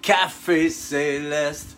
Café 0.00 0.68
Céleste. 0.68 1.76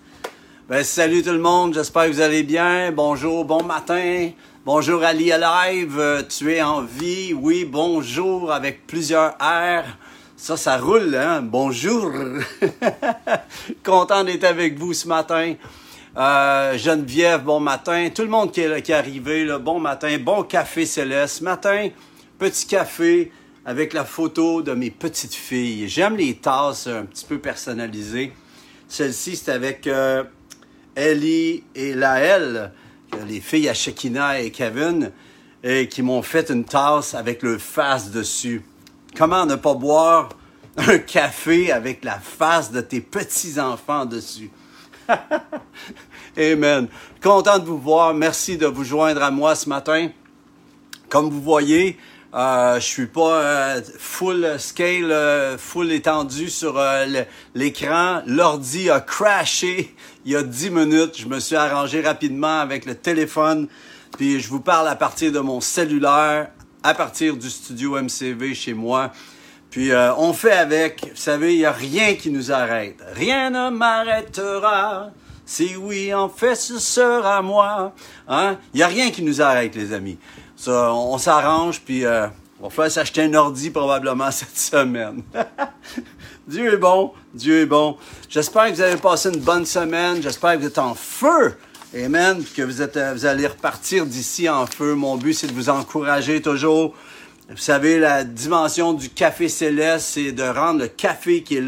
Ben, 0.69 0.83
salut 0.83 1.23
tout 1.23 1.33
le 1.33 1.38
monde, 1.38 1.75
j'espère 1.75 2.06
que 2.06 2.11
vous 2.12 2.20
allez 2.20 2.42
bien. 2.42 2.92
Bonjour, 2.92 3.45
bon 3.45 3.62
matin. 3.62 4.30
Bonjour 4.64 5.02
Ali 5.02 5.33
Alive, 5.33 5.98
Euh, 5.98 6.23
tu 6.23 6.52
es 6.52 6.62
en 6.62 6.83
vie. 6.83 7.34
Oui, 7.34 7.64
bonjour 7.64 8.52
avec 8.52 8.86
plusieurs 8.86 9.33
R. 9.41 9.84
Ça, 10.36 10.56
ça 10.56 10.77
roule, 10.77 11.14
hein? 11.14 11.41
Bonjour. 11.42 12.11
Content 13.84 14.25
d'être 14.25 14.45
avec 14.45 14.78
vous 14.78 14.92
ce 14.92 15.09
matin. 15.09 15.55
Euh, 16.16 16.78
Geneviève, 16.78 17.42
bon 17.42 17.59
matin. 17.59 18.09
Tout 18.14 18.22
le 18.22 18.28
monde 18.28 18.52
qui 18.52 18.60
est, 18.60 18.91
arrivé, 18.91 19.48
bon 19.60 19.80
matin. 19.80 20.16
Bon 20.18 20.45
café 20.45 20.86
céleste. 20.86 21.41
Matin, 21.41 21.88
petit 22.38 22.66
café 22.66 23.32
avec 23.64 23.92
la 23.92 24.05
photo 24.05 24.62
de 24.62 24.74
mes 24.74 24.92
petites 24.92 25.34
filles. 25.34 25.88
J'aime 25.88 26.16
les 26.16 26.36
tasses 26.36 26.86
un 26.86 27.05
petit 27.05 27.24
peu 27.24 27.39
personnalisées. 27.39 28.33
Celle-ci, 28.86 29.34
c'est 29.34 29.50
avec 29.50 29.89
euh, 29.89 30.22
Ellie 30.94 31.64
et 31.74 31.94
Laëlle, 31.94 32.70
les 33.27 33.41
filles 33.41 33.69
à 33.69 33.74
Shekina 33.74 34.41
et 34.41 34.52
Kevin, 34.52 35.11
qui 35.91 36.02
m'ont 36.02 36.22
fait 36.22 36.50
une 36.50 36.64
tasse 36.64 37.14
avec 37.14 37.42
le 37.42 37.58
face 37.58 38.12
dessus. 38.12 38.62
Comment 39.17 39.46
ne 39.46 39.56
pas 39.56 39.74
boire 39.74 40.28
un 40.77 40.98
café 40.98 41.72
avec 41.72 42.05
la 42.05 42.20
face 42.20 42.70
de 42.70 42.83
tes 42.83 43.00
petits-enfants 43.00 44.06
dessus? 44.06 44.50
Amen. 46.38 46.88
Content 47.22 47.58
de 47.58 47.64
vous 47.64 47.78
voir. 47.78 48.14
Merci 48.14 48.56
de 48.56 48.66
vous 48.66 48.84
joindre 48.84 49.22
à 49.22 49.30
moi 49.30 49.55
ce 49.55 49.69
matin. 49.69 50.08
Comme 51.08 51.30
vous 51.30 51.41
voyez, 51.41 51.98
euh, 52.34 52.77
je 52.80 52.84
suis 52.84 53.06
pas 53.06 53.41
euh, 53.41 53.83
full 53.98 54.58
scale, 54.58 55.12
euh, 55.12 55.58
full 55.58 55.92
étendu 55.92 56.50
sur 56.50 56.80
l'écran. 57.55 58.22
L'ordi 58.27 58.91
a 58.91 59.00
crashé 59.00 59.94
il 60.24 60.33
y 60.33 60.36
a 60.36 60.42
10 60.42 60.70
minutes. 60.70 61.18
Je 61.18 61.27
me 61.27 61.39
suis 61.39 61.56
arrangé 61.56 62.00
rapidement 62.00 62.61
avec 62.61 62.86
le 62.86 62.94
téléphone. 62.94 63.68
Puis 64.16 64.41
je 64.41 64.48
vous 64.48 64.61
parle 64.61 64.89
à 64.89 64.96
partir 64.96 65.33
de 65.33 65.41
mon 65.41 65.61
cellulaire, 65.61 66.48
à 66.83 66.94
partir 66.94 67.36
du 67.36 67.50
studio 67.50 68.00
MCV 68.00 68.55
chez 68.55 68.74
moi. 68.74 69.12
Puis 69.75 69.91
euh, 69.91 70.14
on 70.19 70.33
fait 70.33 70.53
avec. 70.53 71.00
Vous 71.00 71.17
savez, 71.17 71.55
il 71.55 71.58
n'y 71.58 71.64
a 71.64 71.72
rien 71.72 72.14
qui 72.14 72.30
nous 72.30 72.53
arrête. 72.53 73.03
Rien 73.12 73.50
ne 73.50 73.70
m'arrêtera. 73.70 75.11
Si 75.44 75.75
oui, 75.75 76.14
en 76.14 76.28
fait, 76.28 76.55
ce 76.55 76.78
sera 76.78 77.42
moi. 77.42 77.92
Hein? 78.28 78.56
Il 78.72 78.77
n'y 78.77 78.83
a 78.84 78.86
rien 78.86 79.11
qui 79.11 79.20
nous 79.22 79.42
arrête, 79.42 79.75
les 79.75 79.92
amis. 79.92 80.17
Ça, 80.55 80.95
on, 80.95 81.19
s'arrange, 81.19 81.80
puis 81.80 82.05
euh, 82.05 82.28
on 82.61 82.69
va 82.69 82.70
faire 82.70 82.89
s'acheter 82.89 83.22
un 83.22 83.34
ordi 83.34 83.70
probablement 83.70 84.30
cette 84.30 84.56
semaine. 84.56 85.25
Dieu 86.47 86.75
est 86.75 86.77
bon, 86.77 87.11
Dieu 87.34 87.62
est 87.62 87.67
bon. 87.67 87.97
J'espère 88.28 88.67
que 88.67 88.75
vous 88.75 88.80
avez 88.80 88.97
passé 88.97 89.30
une 89.30 89.41
bonne 89.41 89.67
semaine. 89.67 90.22
J'espère 90.22 90.52
que 90.52 90.58
vous 90.58 90.67
êtes 90.69 90.79
en 90.79 90.95
feu. 90.95 91.56
Amen. 91.96 92.45
Que 92.56 92.62
vous, 92.62 92.80
êtes, 92.80 92.96
euh, 92.96 93.12
vous 93.12 93.27
allez 93.27 93.48
repartir 93.48 94.06
d'ici 94.06 94.48
en 94.48 94.67
feu. 94.67 94.95
Mon 94.95 95.17
but, 95.17 95.35
c'est 95.35 95.48
de 95.48 95.52
vous 95.52 95.68
encourager 95.68 96.41
toujours. 96.41 96.95
Vous 97.50 97.58
savez, 97.58 97.98
la 97.98 98.24
dimension 98.24 98.94
du 98.94 99.10
café 99.10 99.50
céleste, 99.50 100.12
c'est 100.14 100.32
de 100.32 100.42
rendre 100.42 100.80
le 100.80 100.88
café 100.88 101.42
qui 101.42 101.56
est 101.56 101.64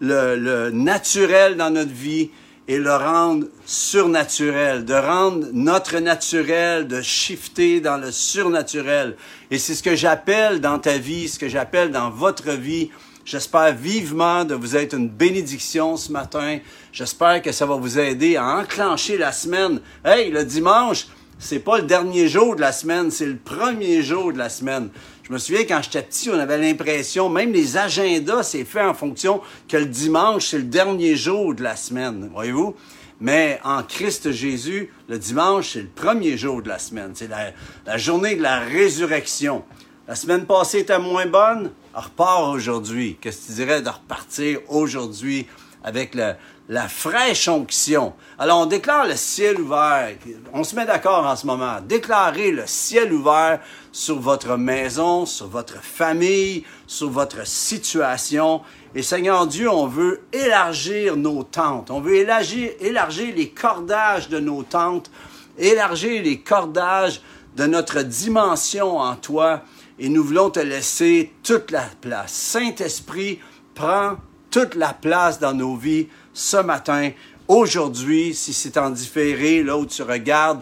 le 0.00 0.70
naturel 0.70 1.56
dans 1.56 1.70
notre 1.70 1.90
vie 1.90 2.30
et 2.68 2.78
le 2.78 2.94
rendre 2.94 3.48
surnaturel, 3.66 4.84
de 4.84 4.94
rendre 4.94 5.48
notre 5.52 5.98
naturel, 5.98 6.86
de 6.86 7.02
shifter 7.02 7.80
dans 7.80 7.96
le 7.96 8.12
surnaturel. 8.12 9.16
Et 9.50 9.58
c'est 9.58 9.74
ce 9.74 9.82
que 9.82 9.96
j'appelle 9.96 10.60
dans 10.60 10.78
ta 10.78 10.96
vie, 10.96 11.28
ce 11.28 11.40
que 11.40 11.48
j'appelle 11.48 11.90
dans 11.90 12.10
votre 12.10 12.52
vie. 12.52 12.90
J'espère 13.24 13.74
vivement 13.74 14.44
de 14.44 14.54
vous 14.54 14.76
être 14.76 14.96
une 14.96 15.08
bénédiction 15.08 15.96
ce 15.96 16.12
matin. 16.12 16.60
J'espère 16.92 17.42
que 17.42 17.50
ça 17.50 17.66
va 17.66 17.74
vous 17.74 17.98
aider 17.98 18.36
à 18.36 18.58
enclencher 18.58 19.18
la 19.18 19.32
semaine. 19.32 19.80
Hey, 20.04 20.30
le 20.30 20.44
dimanche, 20.44 21.08
c'est 21.40 21.58
pas 21.58 21.78
le 21.78 21.84
dernier 21.84 22.28
jour 22.28 22.54
de 22.54 22.60
la 22.60 22.70
semaine, 22.70 23.10
c'est 23.10 23.24
le 23.24 23.36
premier 23.36 24.02
jour 24.02 24.30
de 24.32 24.38
la 24.38 24.50
semaine. 24.50 24.90
Je 25.22 25.32
me 25.32 25.38
souviens 25.38 25.64
quand 25.64 25.80
j'étais 25.82 26.02
petit, 26.02 26.28
on 26.28 26.38
avait 26.38 26.58
l'impression, 26.58 27.30
même 27.30 27.52
les 27.52 27.78
agendas, 27.78 28.42
c'est 28.42 28.64
fait 28.64 28.82
en 28.82 28.92
fonction 28.92 29.40
que 29.66 29.78
le 29.78 29.86
dimanche, 29.86 30.48
c'est 30.48 30.58
le 30.58 30.64
dernier 30.64 31.16
jour 31.16 31.54
de 31.54 31.62
la 31.62 31.76
semaine, 31.76 32.30
voyez-vous? 32.32 32.76
Mais 33.22 33.58
en 33.64 33.82
Christ 33.82 34.32
Jésus, 34.32 34.92
le 35.08 35.18
dimanche, 35.18 35.70
c'est 35.72 35.80
le 35.82 35.88
premier 35.88 36.36
jour 36.36 36.62
de 36.62 36.68
la 36.68 36.78
semaine. 36.78 37.12
C'est 37.14 37.28
la, 37.28 37.96
journée 37.98 38.34
de 38.34 38.42
la 38.42 38.60
résurrection. 38.60 39.64
La 40.08 40.14
semaine 40.14 40.44
passée 40.44 40.80
était 40.80 40.98
moins 40.98 41.26
bonne, 41.26 41.70
on 41.94 42.00
repart 42.00 42.48
aujourd'hui. 42.48 43.16
Qu'est-ce 43.20 43.42
que 43.42 43.46
tu 43.46 43.52
dirais 43.52 43.82
de 43.82 43.88
repartir 43.88 44.58
aujourd'hui 44.68 45.46
avec 45.84 46.14
le- 46.14 46.34
la 46.70 46.88
fraîche 46.88 47.48
onction? 47.48 48.14
Alors, 48.38 48.60
on 48.60 48.66
déclare 48.66 49.08
le 49.08 49.16
ciel 49.16 49.60
ouvert. 49.60 50.14
On 50.52 50.62
se 50.62 50.76
met 50.76 50.86
d'accord 50.86 51.26
en 51.26 51.34
ce 51.34 51.44
moment. 51.44 51.78
Déclarez 51.84 52.52
le 52.52 52.62
ciel 52.64 53.12
ouvert 53.12 53.58
sur 53.90 54.20
votre 54.20 54.56
maison, 54.56 55.26
sur 55.26 55.48
votre 55.48 55.82
famille, 55.82 56.64
sur 56.86 57.10
votre 57.10 57.44
situation. 57.44 58.62
Et 58.94 59.02
Seigneur 59.02 59.48
Dieu, 59.48 59.68
on 59.68 59.88
veut 59.88 60.20
élargir 60.32 61.16
nos 61.16 61.42
tentes. 61.42 61.90
On 61.90 62.00
veut 62.00 62.14
élargir, 62.14 62.70
élargir 62.78 63.34
les 63.34 63.50
cordages 63.50 64.28
de 64.28 64.38
nos 64.38 64.62
tentes, 64.62 65.10
élargir 65.58 66.22
les 66.22 66.38
cordages 66.38 67.20
de 67.56 67.66
notre 67.66 68.02
dimension 68.02 68.96
en 68.98 69.16
toi. 69.16 69.62
Et 69.98 70.08
nous 70.08 70.22
voulons 70.22 70.50
te 70.50 70.60
laisser 70.60 71.32
toute 71.42 71.72
la 71.72 71.86
place. 72.00 72.32
Saint-Esprit, 72.32 73.40
prends 73.74 74.18
toute 74.50 74.74
la 74.74 74.92
place 74.92 75.38
dans 75.38 75.54
nos 75.54 75.76
vies 75.76 76.08
ce 76.32 76.56
matin. 76.56 77.10
Aujourd'hui, 77.48 78.34
si 78.34 78.52
c'est 78.52 78.76
en 78.78 78.90
différé, 78.90 79.62
là 79.62 79.76
où 79.76 79.86
tu 79.86 80.02
regardes, 80.02 80.60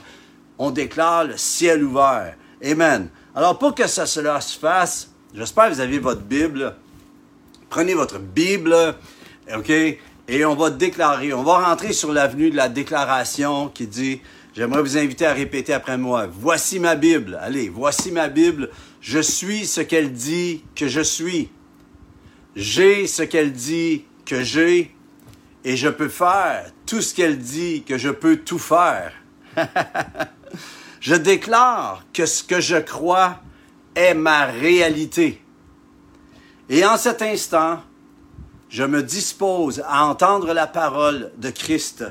on 0.59 0.71
déclare 0.71 1.25
le 1.25 1.37
ciel 1.37 1.85
ouvert. 1.85 2.35
Amen. 2.65 3.09
Alors, 3.35 3.59
pour 3.59 3.75
que 3.75 3.87
ça, 3.87 4.07
cela 4.07 4.41
se 4.41 4.59
fasse, 4.59 5.11
j'espère 5.35 5.69
que 5.69 5.75
vous 5.75 5.81
avez 5.81 5.99
votre 5.99 6.23
Bible. 6.23 6.75
Prenez 7.71 7.95
votre 7.95 8.19
Bible, 8.19 8.75
OK? 9.55 9.71
Et 9.71 10.45
on 10.45 10.55
va 10.55 10.71
déclarer. 10.71 11.33
On 11.33 11.43
va 11.43 11.67
rentrer 11.67 11.93
sur 11.93 12.13
l'avenue 12.13 12.51
de 12.51 12.57
la 12.57 12.69
déclaration 12.69 13.69
qui 13.69 13.87
dit, 13.87 14.21
j'aimerais 14.55 14.83
vous 14.83 14.99
inviter 14.99 15.27
à 15.27 15.33
répéter 15.33 15.73
après 15.73 15.99
moi. 15.99 16.27
Voici 16.27 16.81
ma 16.81 16.97
Bible. 16.97 17.39
Allez, 17.41 17.69
voici 17.69 18.11
ma 18.11 18.29
Bible. 18.29 18.71
Je 19.01 19.21
suis 19.21 19.67
ce 19.67 19.81
qu'elle 19.81 20.13
dit 20.13 20.65
que 20.75 20.89
je 20.89 21.01
suis. 21.01 21.51
J'ai 22.59 23.07
ce 23.07 23.23
qu'elle 23.23 23.53
dit 23.53 24.05
que 24.27 24.43
j'ai. 24.43 24.93
Et 25.65 25.77
je 25.77 25.89
peux 25.89 26.09
faire 26.09 26.65
tout 26.87 27.01
ce 27.01 27.15
qu'elle 27.15 27.39
dit 27.39 27.85
que 27.85 27.97
je 27.97 28.09
peux 28.09 28.39
tout 28.39 28.59
faire. 28.59 29.13
je 31.01 31.15
déclare 31.15 32.03
que 32.13 32.27
ce 32.27 32.43
que 32.43 32.61
je 32.61 32.75
crois 32.75 33.37
est 33.95 34.15
ma 34.15 34.47
réalité. 34.47 35.41
Et 36.69 36.85
en 36.85 36.97
cet 36.97 37.23
instant, 37.23 37.81
je 38.69 38.83
me 38.83 39.05
dispose 39.05 39.85
à 39.87 40.05
entendre 40.07 40.53
la 40.53 40.67
parole 40.67 41.31
de 41.39 41.51
Christ 41.51 42.05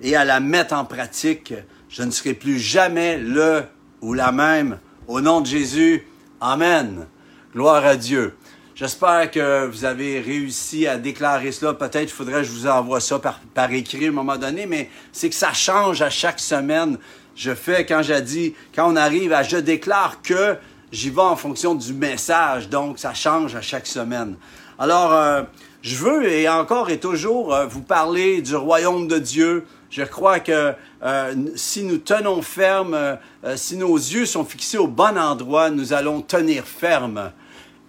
et 0.00 0.16
à 0.16 0.24
la 0.24 0.40
mettre 0.40 0.74
en 0.74 0.84
pratique. 0.84 1.54
Je 1.88 2.02
ne 2.02 2.10
serai 2.10 2.34
plus 2.34 2.58
jamais 2.58 3.18
le 3.18 3.62
ou 4.00 4.14
la 4.14 4.32
même. 4.32 4.80
Au 5.06 5.20
nom 5.20 5.42
de 5.42 5.46
Jésus, 5.46 6.04
Amen. 6.40 7.06
Gloire 7.54 7.86
à 7.86 7.94
Dieu. 7.94 8.34
J'espère 8.82 9.30
que 9.30 9.66
vous 9.66 9.84
avez 9.84 10.18
réussi 10.18 10.88
à 10.88 10.98
déclarer 10.98 11.52
cela. 11.52 11.72
Peut-être 11.72 12.10
faudrait 12.10 12.40
que 12.40 12.48
je 12.48 12.50
vous 12.50 12.66
envoie 12.66 12.98
ça 12.98 13.20
par, 13.20 13.72
écrit 13.72 14.06
à 14.06 14.08
un 14.08 14.10
moment 14.12 14.36
donné, 14.36 14.66
mais 14.66 14.90
c'est 15.12 15.28
que 15.28 15.36
ça 15.36 15.52
change 15.52 16.02
à 16.02 16.10
chaque 16.10 16.40
semaine. 16.40 16.98
Je 17.36 17.54
fais 17.54 17.86
quand 17.86 18.02
j'ai 18.02 18.20
dit, 18.22 18.54
quand 18.74 18.92
on 18.92 18.96
arrive 18.96 19.32
à 19.32 19.44
je 19.44 19.56
déclare 19.58 20.20
que, 20.20 20.56
j'y 20.90 21.10
vais 21.10 21.20
en 21.20 21.36
fonction 21.36 21.76
du 21.76 21.92
message, 21.92 22.70
donc 22.70 22.98
ça 22.98 23.14
change 23.14 23.54
à 23.54 23.60
chaque 23.60 23.86
semaine. 23.86 24.34
Alors, 24.80 25.12
euh, 25.12 25.42
je 25.82 25.94
veux 25.94 26.28
et 26.28 26.48
encore 26.48 26.90
et 26.90 26.98
toujours 26.98 27.54
euh, 27.54 27.66
vous 27.66 27.82
parler 27.82 28.42
du 28.42 28.56
royaume 28.56 29.06
de 29.06 29.20
Dieu. 29.20 29.64
Je 29.90 30.02
crois 30.02 30.40
que 30.40 30.72
euh, 31.04 31.34
si 31.54 31.84
nous 31.84 31.98
tenons 31.98 32.42
ferme, 32.42 33.16
si 33.54 33.76
nos 33.76 33.94
yeux 33.94 34.26
sont 34.26 34.44
fixés 34.44 34.78
au 34.78 34.88
bon 34.88 35.16
endroit, 35.16 35.70
nous 35.70 35.92
allons 35.92 36.20
tenir 36.20 36.64
ferme. 36.64 37.30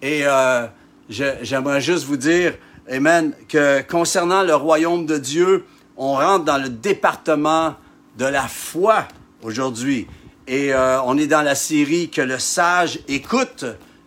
Et 0.04 0.20
euh, 0.26 0.66
j'aimerais 1.08 1.80
juste 1.80 2.04
vous 2.04 2.16
dire, 2.16 2.54
Amen, 2.90 3.32
que 3.48 3.80
concernant 3.82 4.42
le 4.42 4.54
royaume 4.54 5.06
de 5.06 5.16
Dieu, 5.16 5.64
on 5.96 6.14
rentre 6.14 6.44
dans 6.44 6.58
le 6.58 6.68
département 6.68 7.76
de 8.18 8.26
la 8.26 8.46
foi 8.46 9.06
aujourd'hui. 9.42 10.06
Et 10.46 10.74
euh, 10.74 11.00
on 11.02 11.16
est 11.16 11.26
dans 11.26 11.42
la 11.42 11.54
série 11.54 12.10
que 12.10 12.20
le 12.20 12.38
sage 12.38 13.00
écoute 13.08 13.64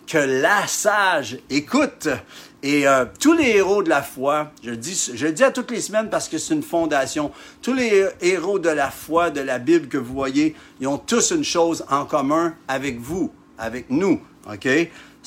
que 0.07 0.17
la 0.17 0.65
sage 0.65 1.37
écoute. 1.49 2.07
Et 2.63 2.87
euh, 2.87 3.05
tous 3.19 3.33
les 3.33 3.49
héros 3.57 3.83
de 3.83 3.89
la 3.89 4.01
foi, 4.01 4.51
je 4.63 4.71
le, 4.71 4.77
dis, 4.77 5.11
je 5.13 5.27
dis 5.27 5.43
à 5.43 5.51
toutes 5.51 5.69
les 5.69 5.81
semaines 5.81 6.09
parce 6.09 6.27
que 6.27 6.39
c'est 6.39 6.55
une 6.55 6.63
fondation, 6.63 7.31
tous 7.61 7.73
les 7.73 8.07
héros 8.21 8.57
de 8.57 8.69
la 8.69 8.89
foi, 8.89 9.29
de 9.29 9.41
la 9.41 9.59
Bible 9.59 9.87
que 9.87 9.97
vous 9.97 10.13
voyez, 10.13 10.55
ils 10.79 10.87
ont 10.87 10.97
tous 10.97 11.31
une 11.31 11.43
chose 11.43 11.85
en 11.91 12.05
commun 12.05 12.55
avec 12.67 12.99
vous, 12.99 13.31
avec 13.59 13.89
nous. 13.89 14.21
OK? 14.51 14.67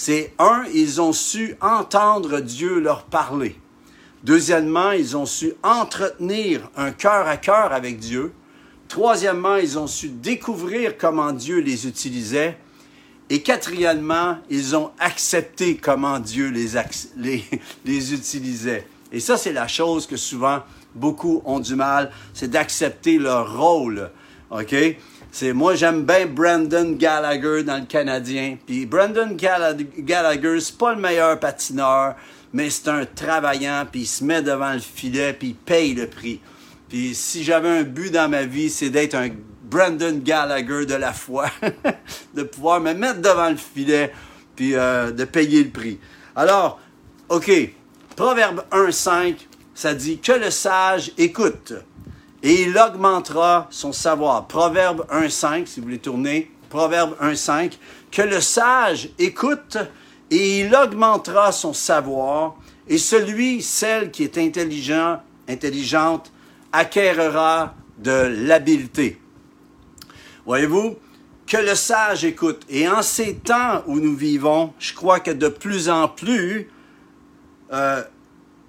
C'est 0.02 0.32
un, 0.38 0.64
ils 0.72 1.02
ont 1.02 1.12
su 1.12 1.56
entendre 1.60 2.40
Dieu 2.40 2.80
leur 2.80 3.04
parler. 3.04 3.54
Deuxièmement, 4.24 4.92
ils 4.92 5.14
ont 5.14 5.26
su 5.26 5.52
entretenir 5.62 6.70
un 6.74 6.90
cœur 6.90 7.28
à 7.28 7.36
cœur 7.36 7.74
avec 7.74 7.98
Dieu. 7.98 8.32
Troisièmement, 8.88 9.56
ils 9.56 9.78
ont 9.78 9.86
su 9.86 10.08
découvrir 10.08 10.96
comment 10.96 11.32
Dieu 11.32 11.58
les 11.58 11.86
utilisait. 11.86 12.56
Et 13.28 13.42
quatrièmement, 13.42 14.38
ils 14.48 14.74
ont 14.74 14.90
accepté 14.98 15.76
comment 15.76 16.18
Dieu 16.18 16.48
les, 16.48 16.78
utilisait. 17.84 18.86
Et 19.12 19.20
ça, 19.20 19.36
c'est 19.36 19.52
la 19.52 19.68
chose 19.68 20.06
que 20.06 20.16
souvent 20.16 20.60
beaucoup 20.94 21.42
ont 21.44 21.60
du 21.60 21.74
mal, 21.74 22.10
c'est 22.32 22.48
d'accepter 22.48 23.18
leur 23.18 23.54
rôle. 23.58 24.10
OK? 24.50 24.74
C'est, 25.32 25.52
moi, 25.52 25.74
j'aime 25.76 26.04
bien 26.04 26.26
Brandon 26.26 26.92
Gallagher 26.92 27.62
dans 27.62 27.78
le 27.78 27.86
Canadien. 27.86 28.56
Puis 28.66 28.84
Brandon 28.84 29.36
Gallagher, 29.36 30.60
c'est 30.60 30.76
pas 30.76 30.94
le 30.94 31.00
meilleur 31.00 31.38
patineur, 31.38 32.16
mais 32.52 32.68
c'est 32.68 32.88
un 32.88 33.04
travaillant, 33.06 33.86
puis 33.90 34.02
il 34.02 34.06
se 34.06 34.24
met 34.24 34.42
devant 34.42 34.72
le 34.72 34.80
filet, 34.80 35.32
puis 35.32 35.48
il 35.48 35.54
paye 35.54 35.94
le 35.94 36.08
prix. 36.08 36.40
Puis 36.88 37.14
si 37.14 37.44
j'avais 37.44 37.68
un 37.68 37.82
but 37.84 38.10
dans 38.10 38.28
ma 38.28 38.42
vie, 38.42 38.70
c'est 38.70 38.90
d'être 38.90 39.14
un 39.14 39.30
Brandon 39.62 40.20
Gallagher 40.22 40.84
de 40.84 40.94
la 40.94 41.12
foi, 41.12 41.46
de 42.34 42.42
pouvoir 42.42 42.80
me 42.80 42.92
mettre 42.92 43.20
devant 43.20 43.50
le 43.50 43.56
filet, 43.56 44.12
puis 44.56 44.74
euh, 44.74 45.12
de 45.12 45.24
payer 45.24 45.62
le 45.62 45.70
prix. 45.70 46.00
Alors, 46.34 46.80
OK, 47.28 47.50
Proverbe 48.16 48.64
1.5, 48.72 49.36
ça 49.74 49.94
dit 49.94 50.18
que 50.18 50.32
le 50.32 50.50
sage 50.50 51.12
écoute 51.16 51.72
et 52.42 52.62
il 52.62 52.78
augmentera 52.78 53.68
son 53.70 53.92
savoir. 53.92 54.46
Proverbe 54.46 55.06
1.5, 55.10 55.66
si 55.66 55.80
vous 55.80 55.86
voulez 55.86 55.98
tourner, 55.98 56.50
Proverbe 56.68 57.16
1.5, 57.20 57.72
que 58.10 58.22
le 58.22 58.40
sage 58.40 59.10
écoute 59.18 59.76
et 60.30 60.60
il 60.60 60.74
augmentera 60.74 61.50
son 61.50 61.72
savoir, 61.72 62.56
et 62.86 62.98
celui, 62.98 63.62
celle 63.62 64.10
qui 64.10 64.22
est 64.22 64.38
intelligent, 64.38 65.20
intelligente, 65.48 66.32
acquérera 66.72 67.74
de 67.98 68.32
l'habileté. 68.46 69.20
Voyez-vous, 70.46 70.96
que 71.50 71.56
le 71.56 71.74
sage 71.74 72.24
écoute. 72.24 72.62
Et 72.68 72.88
en 72.88 73.02
ces 73.02 73.34
temps 73.34 73.82
où 73.86 73.98
nous 73.98 74.14
vivons, 74.14 74.72
je 74.78 74.94
crois 74.94 75.18
que 75.18 75.32
de 75.32 75.48
plus 75.48 75.88
en 75.88 76.06
plus, 76.06 76.70
euh, 77.72 78.02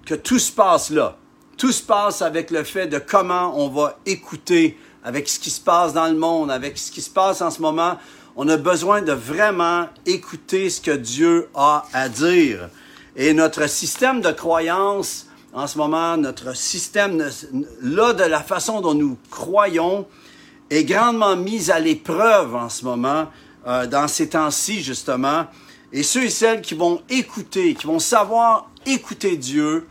que 0.04 0.16
tout 0.16 0.40
se 0.40 0.50
passe 0.50 0.90
là. 0.90 1.16
Tout 1.56 1.72
se 1.72 1.82
passe 1.82 2.22
avec 2.22 2.50
le 2.50 2.64
fait 2.64 2.86
de 2.86 2.98
comment 2.98 3.52
on 3.56 3.68
va 3.68 3.98
écouter, 4.06 4.78
avec 5.04 5.28
ce 5.28 5.38
qui 5.38 5.50
se 5.50 5.60
passe 5.60 5.92
dans 5.92 6.08
le 6.08 6.16
monde, 6.16 6.50
avec 6.50 6.78
ce 6.78 6.90
qui 6.90 7.02
se 7.02 7.10
passe 7.10 7.40
en 7.40 7.50
ce 7.50 7.60
moment. 7.60 7.98
On 8.36 8.48
a 8.48 8.56
besoin 8.56 9.02
de 9.02 9.12
vraiment 9.12 9.88
écouter 10.06 10.70
ce 10.70 10.80
que 10.80 10.90
Dieu 10.90 11.48
a 11.54 11.84
à 11.92 12.08
dire. 12.08 12.68
Et 13.14 13.34
notre 13.34 13.68
système 13.68 14.22
de 14.22 14.32
croyance, 14.32 15.26
en 15.52 15.66
ce 15.66 15.76
moment, 15.76 16.16
notre 16.16 16.56
système, 16.56 17.28
là, 17.82 18.14
de 18.14 18.24
la 18.24 18.42
façon 18.42 18.80
dont 18.80 18.94
nous 18.94 19.18
croyons, 19.30 20.06
est 20.70 20.84
grandement 20.84 21.36
mis 21.36 21.70
à 21.70 21.78
l'épreuve 21.78 22.54
en 22.54 22.70
ce 22.70 22.86
moment, 22.86 23.26
euh, 23.66 23.86
dans 23.86 24.08
ces 24.08 24.30
temps-ci, 24.30 24.82
justement. 24.82 25.44
Et 25.92 26.02
ceux 26.02 26.24
et 26.24 26.30
celles 26.30 26.62
qui 26.62 26.74
vont 26.74 27.02
écouter, 27.10 27.74
qui 27.74 27.86
vont 27.86 27.98
savoir 27.98 28.70
écouter 28.86 29.36
Dieu, 29.36 29.86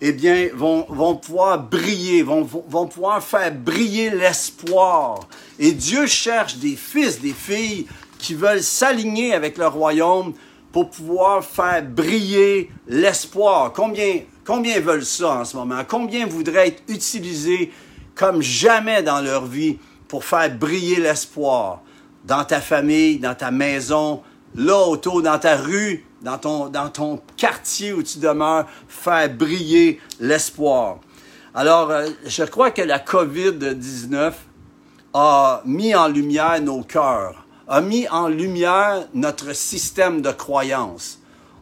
eh 0.00 0.12
bien, 0.12 0.48
vont, 0.54 0.86
vont 0.88 1.16
pouvoir 1.16 1.62
briller, 1.62 2.22
vont, 2.22 2.42
vont 2.42 2.86
pouvoir 2.86 3.22
faire 3.22 3.54
briller 3.54 4.10
l'espoir. 4.10 5.28
Et 5.58 5.72
Dieu 5.72 6.06
cherche 6.06 6.56
des 6.56 6.76
fils, 6.76 7.20
des 7.20 7.34
filles 7.34 7.86
qui 8.18 8.34
veulent 8.34 8.62
s'aligner 8.62 9.34
avec 9.34 9.58
le 9.58 9.66
royaume 9.66 10.32
pour 10.72 10.90
pouvoir 10.90 11.44
faire 11.44 11.82
briller 11.82 12.70
l'espoir. 12.86 13.72
Combien, 13.72 14.20
combien 14.44 14.80
veulent 14.80 15.04
ça 15.04 15.40
en 15.40 15.44
ce 15.44 15.56
moment? 15.56 15.82
Combien 15.86 16.26
voudraient 16.26 16.68
être 16.68 16.82
utilisés 16.88 17.72
comme 18.14 18.40
jamais 18.40 19.02
dans 19.02 19.20
leur 19.20 19.46
vie 19.46 19.78
pour 20.08 20.24
faire 20.24 20.54
briller 20.54 20.96
l'espoir? 20.96 21.82
Dans 22.24 22.44
ta 22.44 22.60
famille, 22.60 23.18
dans 23.18 23.34
ta 23.34 23.50
maison, 23.50 24.22
là 24.54 24.78
autour, 24.86 25.22
dans 25.22 25.38
ta 25.38 25.56
rue, 25.56 26.04
dans 26.22 26.38
ton, 26.38 26.68
dans 26.68 26.88
ton 26.88 27.20
quartier 27.36 27.92
où 27.92 28.02
tu 28.02 28.18
demeures, 28.18 28.66
faire 28.88 29.32
briller 29.32 30.00
l'espoir. 30.18 30.98
Alors, 31.54 31.90
euh, 31.90 32.08
je 32.26 32.44
crois 32.44 32.70
que 32.70 32.82
la 32.82 32.98
COVID-19 32.98 34.32
a 35.14 35.62
mis 35.64 35.94
en 35.94 36.08
lumière 36.08 36.60
nos 36.60 36.82
cœurs, 36.82 37.44
a 37.66 37.80
mis 37.80 38.08
en 38.08 38.28
lumière 38.28 39.06
notre 39.14 39.54
système 39.54 40.22
de 40.22 40.30
croyance. 40.30 41.18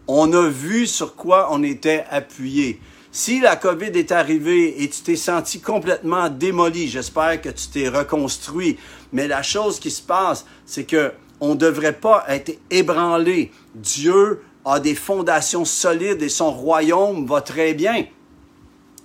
On 0.07 0.33
a 0.33 0.49
vu 0.49 0.87
sur 0.87 1.15
quoi 1.15 1.49
on 1.51 1.63
était 1.63 2.05
appuyé. 2.11 2.81
Si 3.11 3.41
la 3.41 3.57
COVID 3.57 3.91
est 3.95 4.13
arrivée 4.13 4.83
et 4.83 4.89
tu 4.89 5.01
t'es 5.01 5.17
senti 5.17 5.61
complètement 5.61 6.29
démoli, 6.29 6.89
j'espère 6.89 7.41
que 7.41 7.49
tu 7.49 7.69
t'es 7.69 7.89
reconstruit. 7.89 8.79
Mais 9.13 9.27
la 9.27 9.43
chose 9.43 9.81
qui 9.81 9.91
se 9.91 10.03
passe, 10.03 10.45
c'est 10.67 10.85
que 10.85 11.13
on 11.41 11.51
ne 11.51 11.55
devrait 11.59 11.95
pas 11.95 12.25
être 12.29 12.59
ébranlé. 12.71 13.51
Dieu 13.75 14.43
a 14.69 14.81
des 14.81 14.95
fondations 14.95 15.65
solides 15.65 16.23
et 16.23 16.29
son 16.29 16.51
royaume 16.51 17.27
va 17.27 17.41
très 17.41 17.75
bien. 17.75 18.05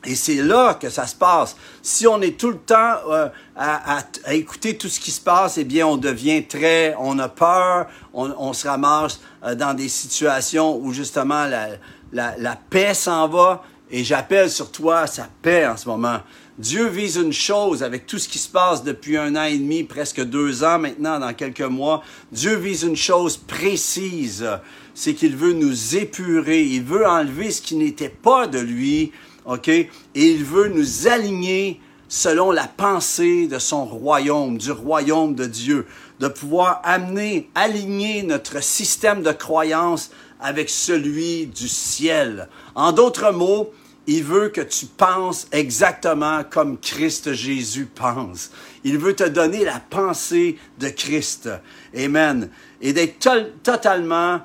Et 0.05 0.15
c'est 0.15 0.41
là 0.41 0.73
que 0.73 0.89
ça 0.89 1.07
se 1.07 1.15
passe. 1.15 1.55
Si 1.81 2.05
on 2.07 2.21
est 2.21 2.37
tout 2.37 2.49
le 2.49 2.57
temps 2.57 2.95
euh, 3.09 3.29
à, 3.55 3.99
écouter 4.31 4.77
tout 4.77 4.89
ce 4.89 4.99
qui 4.99 5.11
se 5.11 5.21
passe, 5.21 5.57
eh 5.57 5.63
bien, 5.63 5.87
on 5.87 5.95
devient 5.95 6.45
très, 6.45 6.93
on 6.99 7.17
a 7.19 7.29
peur, 7.29 7.87
on, 8.13 8.51
se 8.51 8.67
ramasse 8.67 9.21
euh, 9.45 9.55
dans 9.55 9.73
des 9.73 9.87
situations 9.87 10.77
où 10.77 10.91
justement 10.91 11.45
la, 11.45 11.69
la, 12.11 12.35
la 12.37 12.57
paix 12.69 12.93
s'en 12.93 13.29
va. 13.29 13.63
Et 13.89 14.03
j'appelle 14.03 14.49
sur 14.49 14.71
toi 14.71 15.07
sa 15.07 15.29
paix 15.41 15.65
en 15.67 15.77
ce 15.77 15.87
moment. 15.87 16.19
Dieu 16.57 16.87
vise 16.87 17.15
une 17.15 17.33
chose 17.33 17.81
avec 17.81 18.05
tout 18.05 18.19
ce 18.19 18.29
qui 18.29 18.37
se 18.37 18.49
passe 18.49 18.83
depuis 18.83 19.17
un 19.17 19.35
an 19.35 19.43
et 19.43 19.57
demi, 19.57 19.83
presque 19.83 20.23
deux 20.23 20.63
ans 20.63 20.77
maintenant, 20.77 21.19
dans 21.19 21.33
quelques 21.33 21.61
mois. 21.61 22.03
Dieu 22.31 22.55
vise 22.55 22.83
une 22.83 22.95
chose 22.95 23.37
précise, 23.37 24.47
c'est 24.93 25.13
qu'il 25.13 25.35
veut 25.35 25.53
nous 25.53 25.95
épurer, 25.95 26.63
il 26.63 26.83
veut 26.83 27.07
enlever 27.07 27.51
ce 27.51 27.61
qui 27.61 27.75
n'était 27.75 28.09
pas 28.09 28.47
de 28.47 28.59
lui, 28.59 29.11
ok, 29.45 29.67
et 29.67 29.89
il 30.15 30.43
veut 30.43 30.69
nous 30.69 31.07
aligner 31.07 31.79
selon 32.07 32.51
la 32.51 32.67
pensée 32.67 33.47
de 33.47 33.57
son 33.57 33.85
royaume, 33.85 34.57
du 34.57 34.71
royaume 34.71 35.33
de 35.33 35.45
Dieu, 35.45 35.87
de 36.19 36.27
pouvoir 36.27 36.79
amener, 36.83 37.49
aligner 37.55 38.21
notre 38.21 38.61
système 38.61 39.23
de 39.23 39.31
croyance 39.31 40.11
avec 40.39 40.69
celui 40.69 41.47
du 41.47 41.67
ciel. 41.67 42.49
En 42.75 42.91
d'autres 42.91 43.31
mots, 43.31 43.71
il 44.05 44.23
veut 44.23 44.49
que 44.49 44.61
tu 44.61 44.85
penses 44.85 45.47
exactement 45.51 46.43
comme 46.43 46.77
Christ 46.77 47.33
Jésus 47.33 47.85
pense. 47.85 48.51
Il 48.83 48.97
veut 48.97 49.15
te 49.15 49.23
donner 49.23 49.63
la 49.63 49.79
pensée 49.79 50.57
de 50.79 50.89
Christ. 50.89 51.49
Amen. 51.97 52.49
Et 52.81 52.91
d'être 52.91 53.53
totalement 53.63 54.41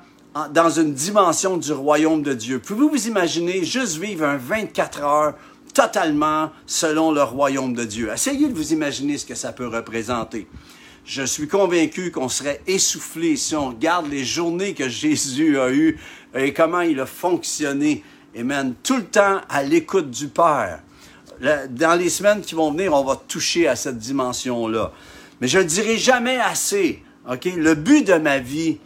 dans 0.51 0.69
une 0.69 0.93
dimension 0.93 1.57
du 1.57 1.71
royaume 1.71 2.21
de 2.21 2.33
Dieu. 2.33 2.59
Pouvez-vous 2.59 2.89
vous 2.89 3.07
imaginer 3.07 3.63
juste 3.63 3.97
vivre 3.97 4.25
un 4.25 4.37
24 4.37 5.03
heures 5.03 5.33
totalement 5.73 6.51
selon 6.65 7.11
le 7.11 7.23
royaume 7.23 7.73
de 7.73 7.83
Dieu? 7.83 8.09
Essayez 8.13 8.47
de 8.47 8.53
vous 8.53 8.73
imaginer 8.73 9.17
ce 9.17 9.25
que 9.25 9.35
ça 9.35 9.53
peut 9.53 9.67
représenter. 9.67 10.47
Je 11.05 11.23
suis 11.23 11.47
convaincu 11.47 12.11
qu'on 12.11 12.29
serait 12.29 12.61
essoufflé 12.67 13.35
si 13.35 13.55
on 13.55 13.69
regarde 13.69 14.09
les 14.09 14.23
journées 14.23 14.73
que 14.75 14.87
Jésus 14.87 15.59
a 15.59 15.71
eues 15.71 15.97
et 16.35 16.53
comment 16.53 16.81
il 16.81 16.99
a 16.99 17.05
fonctionné 17.05 18.03
Amen. 18.37 18.75
Tout 18.83 18.97
le 18.97 19.05
temps 19.05 19.41
à 19.49 19.63
l'écoute 19.63 20.11
du 20.11 20.27
Père. 20.27 20.81
Dans 21.41 21.97
les 21.97 22.09
semaines 22.09 22.41
qui 22.41 22.53
vont 22.53 22.71
venir, 22.71 22.93
on 22.93 23.03
va 23.03 23.15
toucher 23.15 23.67
à 23.67 23.75
cette 23.75 23.97
dimension-là. 23.97 24.91
Mais 25.41 25.47
je 25.47 25.57
ne 25.57 25.63
dirai 25.63 25.97
jamais 25.97 26.37
assez. 26.37 27.01
Le 27.25 27.73
but 27.73 28.05
de 28.05 28.13
ma 28.13 28.37
vie, 28.37 28.77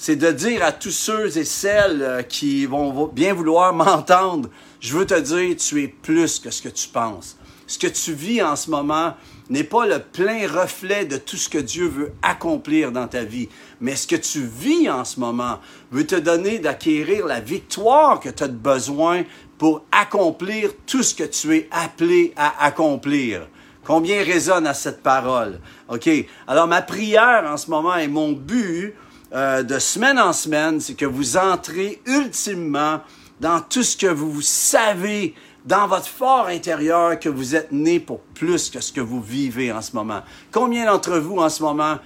c'est 0.00 0.16
de 0.16 0.32
dire 0.32 0.64
à 0.64 0.72
tous 0.72 0.92
ceux 0.92 1.36
et 1.36 1.44
celles 1.44 2.00
euh, 2.00 2.22
qui 2.22 2.64
vont 2.64 3.06
bien 3.08 3.34
vouloir 3.34 3.74
m'entendre, 3.74 4.48
je 4.80 4.96
veux 4.96 5.04
te 5.04 5.20
dire, 5.20 5.54
tu 5.56 5.82
es 5.82 5.88
plus 5.88 6.38
que 6.38 6.50
ce 6.50 6.62
que 6.62 6.70
tu 6.70 6.88
penses. 6.88 7.36
Ce 7.66 7.78
que 7.78 7.86
tu 7.86 8.14
vis 8.14 8.42
en 8.42 8.56
ce 8.56 8.70
moment, 8.70 9.12
n'est 9.50 9.62
pas 9.62 9.86
le 9.86 9.98
plein 9.98 10.48
reflet 10.48 11.04
de 11.04 11.18
tout 11.18 11.36
ce 11.36 11.50
que 11.50 11.58
Dieu 11.58 11.86
veut 11.86 12.12
accomplir 12.22 12.92
dans 12.92 13.08
ta 13.08 13.24
vie, 13.24 13.50
mais 13.80 13.94
ce 13.94 14.06
que 14.06 14.16
tu 14.16 14.40
vis 14.40 14.88
en 14.88 15.04
ce 15.04 15.20
moment 15.20 15.58
veut 15.90 16.06
te 16.06 16.14
donner 16.14 16.60
d'acquérir 16.60 17.26
la 17.26 17.40
victoire 17.40 18.20
que 18.20 18.30
tu 18.30 18.42
as 18.42 18.48
besoin 18.48 19.24
pour 19.58 19.84
accomplir 19.92 20.70
tout 20.86 21.02
ce 21.02 21.14
que 21.14 21.24
tu 21.24 21.54
es 21.54 21.68
appelé 21.70 22.32
à 22.36 22.64
accomplir. 22.64 23.48
Combien 23.84 24.24
résonne 24.24 24.66
à 24.66 24.74
cette 24.74 25.02
parole? 25.02 25.60
OK? 25.88 26.08
Alors, 26.46 26.68
ma 26.68 26.80
prière 26.80 27.44
en 27.46 27.58
ce 27.58 27.68
moment 27.68 27.96
et 27.96 28.08
mon 28.08 28.32
but, 28.32 28.94
euh, 29.32 29.62
de 29.62 29.78
semaine 29.78 30.18
en 30.18 30.32
semaine, 30.32 30.80
c'est 30.80 30.94
que 30.94 31.06
vous 31.06 31.36
entrez 31.36 32.00
ultimement 32.06 33.00
dans 33.40 33.60
tout 33.60 33.82
ce 33.82 33.96
que 33.96 34.06
vous 34.06 34.42
savez 34.42 35.34
dans 35.64 35.86
votre 35.86 36.06
fort 36.06 36.46
intérieur 36.46 37.18
que 37.18 37.28
vous 37.28 37.54
êtes 37.54 37.70
né 37.70 38.00
pour 38.00 38.20
plus 38.20 38.70
que 38.70 38.80
ce 38.80 38.92
que 38.92 39.00
vous 39.00 39.20
vivez 39.20 39.72
en 39.72 39.82
ce 39.82 39.94
moment. 39.94 40.22
Combien 40.50 40.86
d'entre 40.86 41.18
vous 41.18 41.36
en 41.38 41.48
ce 41.48 41.62
moment, 41.62 41.98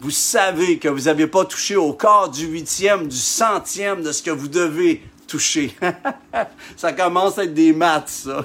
vous 0.00 0.10
savez 0.10 0.78
que 0.78 0.88
vous 0.88 1.02
n'avez 1.02 1.26
pas 1.26 1.44
touché 1.44 1.76
au 1.76 1.92
quart 1.92 2.28
du 2.28 2.46
huitième, 2.46 3.06
du 3.06 3.16
centième 3.16 4.02
de 4.02 4.10
ce 4.12 4.22
que 4.22 4.30
vous 4.30 4.48
devez 4.48 5.02
toucher? 5.28 5.76
ça 6.76 6.92
commence 6.92 7.38
à 7.38 7.44
être 7.44 7.54
des 7.54 7.72
maths, 7.72 8.08
ça. 8.08 8.44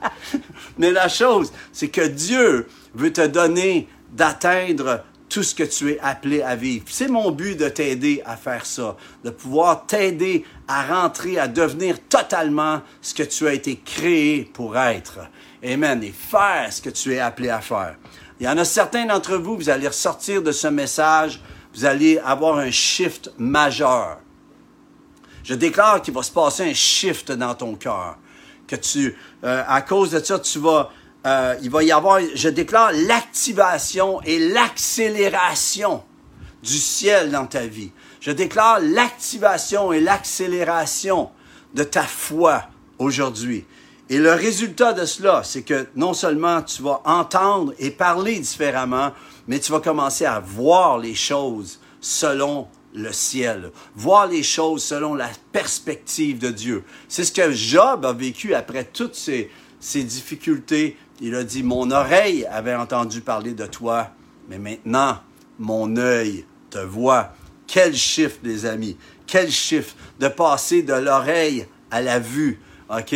Mais 0.78 0.92
la 0.92 1.08
chose, 1.08 1.52
c'est 1.72 1.88
que 1.88 2.06
Dieu 2.06 2.68
veut 2.94 3.12
te 3.12 3.26
donner 3.26 3.88
d'atteindre 4.12 5.02
tout 5.28 5.42
ce 5.42 5.54
que 5.54 5.64
tu 5.64 5.92
es 5.92 5.98
appelé 6.00 6.42
à 6.42 6.56
vivre. 6.56 6.84
C'est 6.88 7.08
mon 7.08 7.30
but 7.30 7.58
de 7.58 7.68
t'aider 7.68 8.22
à 8.24 8.36
faire 8.36 8.64
ça, 8.64 8.96
de 9.24 9.30
pouvoir 9.30 9.86
t'aider 9.86 10.44
à 10.68 10.86
rentrer, 10.86 11.38
à 11.38 11.48
devenir 11.48 11.98
totalement 12.08 12.82
ce 13.02 13.14
que 13.14 13.22
tu 13.22 13.46
as 13.46 13.54
été 13.54 13.76
créé 13.84 14.48
pour 14.52 14.76
être. 14.76 15.18
Amen. 15.64 16.02
Et 16.02 16.12
faire 16.12 16.72
ce 16.72 16.80
que 16.80 16.90
tu 16.90 17.14
es 17.14 17.18
appelé 17.18 17.48
à 17.48 17.60
faire. 17.60 17.96
Il 18.38 18.46
y 18.46 18.48
en 18.48 18.58
a 18.58 18.64
certains 18.64 19.06
d'entre 19.06 19.36
vous, 19.36 19.56
vous 19.56 19.70
allez 19.70 19.88
ressortir 19.88 20.42
de 20.42 20.52
ce 20.52 20.68
message, 20.68 21.40
vous 21.74 21.84
allez 21.84 22.18
avoir 22.18 22.58
un 22.58 22.70
shift 22.70 23.32
majeur. 23.38 24.18
Je 25.42 25.54
déclare 25.54 26.02
qu'il 26.02 26.12
va 26.12 26.22
se 26.22 26.30
passer 26.30 26.68
un 26.68 26.74
shift 26.74 27.32
dans 27.32 27.54
ton 27.54 27.74
cœur. 27.76 28.18
Que 28.66 28.76
tu, 28.76 29.16
euh, 29.44 29.62
à 29.66 29.80
cause 29.80 30.10
de 30.10 30.18
ça, 30.18 30.38
tu 30.40 30.58
vas 30.58 30.90
euh, 31.26 31.56
il 31.60 31.70
va 31.70 31.82
y 31.82 31.90
avoir, 31.90 32.20
je 32.34 32.48
déclare, 32.48 32.92
l'activation 32.92 34.22
et 34.22 34.38
l'accélération 34.38 36.04
du 36.62 36.78
ciel 36.78 37.32
dans 37.32 37.46
ta 37.46 37.66
vie. 37.66 37.90
Je 38.20 38.30
déclare 38.30 38.78
l'activation 38.80 39.92
et 39.92 40.00
l'accélération 40.00 41.30
de 41.74 41.82
ta 41.82 42.04
foi 42.04 42.64
aujourd'hui. 42.98 43.64
Et 44.08 44.18
le 44.18 44.32
résultat 44.32 44.92
de 44.92 45.04
cela, 45.04 45.42
c'est 45.42 45.62
que 45.62 45.88
non 45.96 46.14
seulement 46.14 46.62
tu 46.62 46.82
vas 46.82 47.02
entendre 47.04 47.74
et 47.80 47.90
parler 47.90 48.38
différemment, 48.38 49.10
mais 49.48 49.58
tu 49.58 49.72
vas 49.72 49.80
commencer 49.80 50.24
à 50.24 50.38
voir 50.38 50.98
les 50.98 51.16
choses 51.16 51.80
selon 52.00 52.68
le 52.94 53.12
ciel, 53.12 53.72
voir 53.96 54.28
les 54.28 54.44
choses 54.44 54.84
selon 54.84 55.14
la 55.14 55.28
perspective 55.50 56.38
de 56.38 56.50
Dieu. 56.50 56.84
C'est 57.08 57.24
ce 57.24 57.32
que 57.32 57.50
Job 57.50 58.06
a 58.06 58.12
vécu 58.12 58.54
après 58.54 58.84
toutes 58.84 59.16
ces, 59.16 59.50
ces 59.80 60.04
difficultés, 60.04 60.96
il 61.20 61.34
a 61.34 61.44
dit, 61.44 61.62
mon 61.62 61.90
oreille 61.90 62.46
avait 62.46 62.74
entendu 62.74 63.20
parler 63.20 63.52
de 63.52 63.66
toi, 63.66 64.10
mais 64.48 64.58
maintenant, 64.58 65.18
mon 65.58 65.96
œil 65.96 66.44
te 66.70 66.78
voit. 66.78 67.32
Quel 67.66 67.94
chiffre, 67.94 68.36
les 68.42 68.66
amis. 68.66 68.96
Quel 69.26 69.50
chiffre 69.50 69.94
de 70.20 70.28
passer 70.28 70.82
de 70.82 70.92
l'oreille 70.92 71.66
à 71.90 72.00
la 72.00 72.18
vue. 72.18 72.60
OK? 72.90 73.14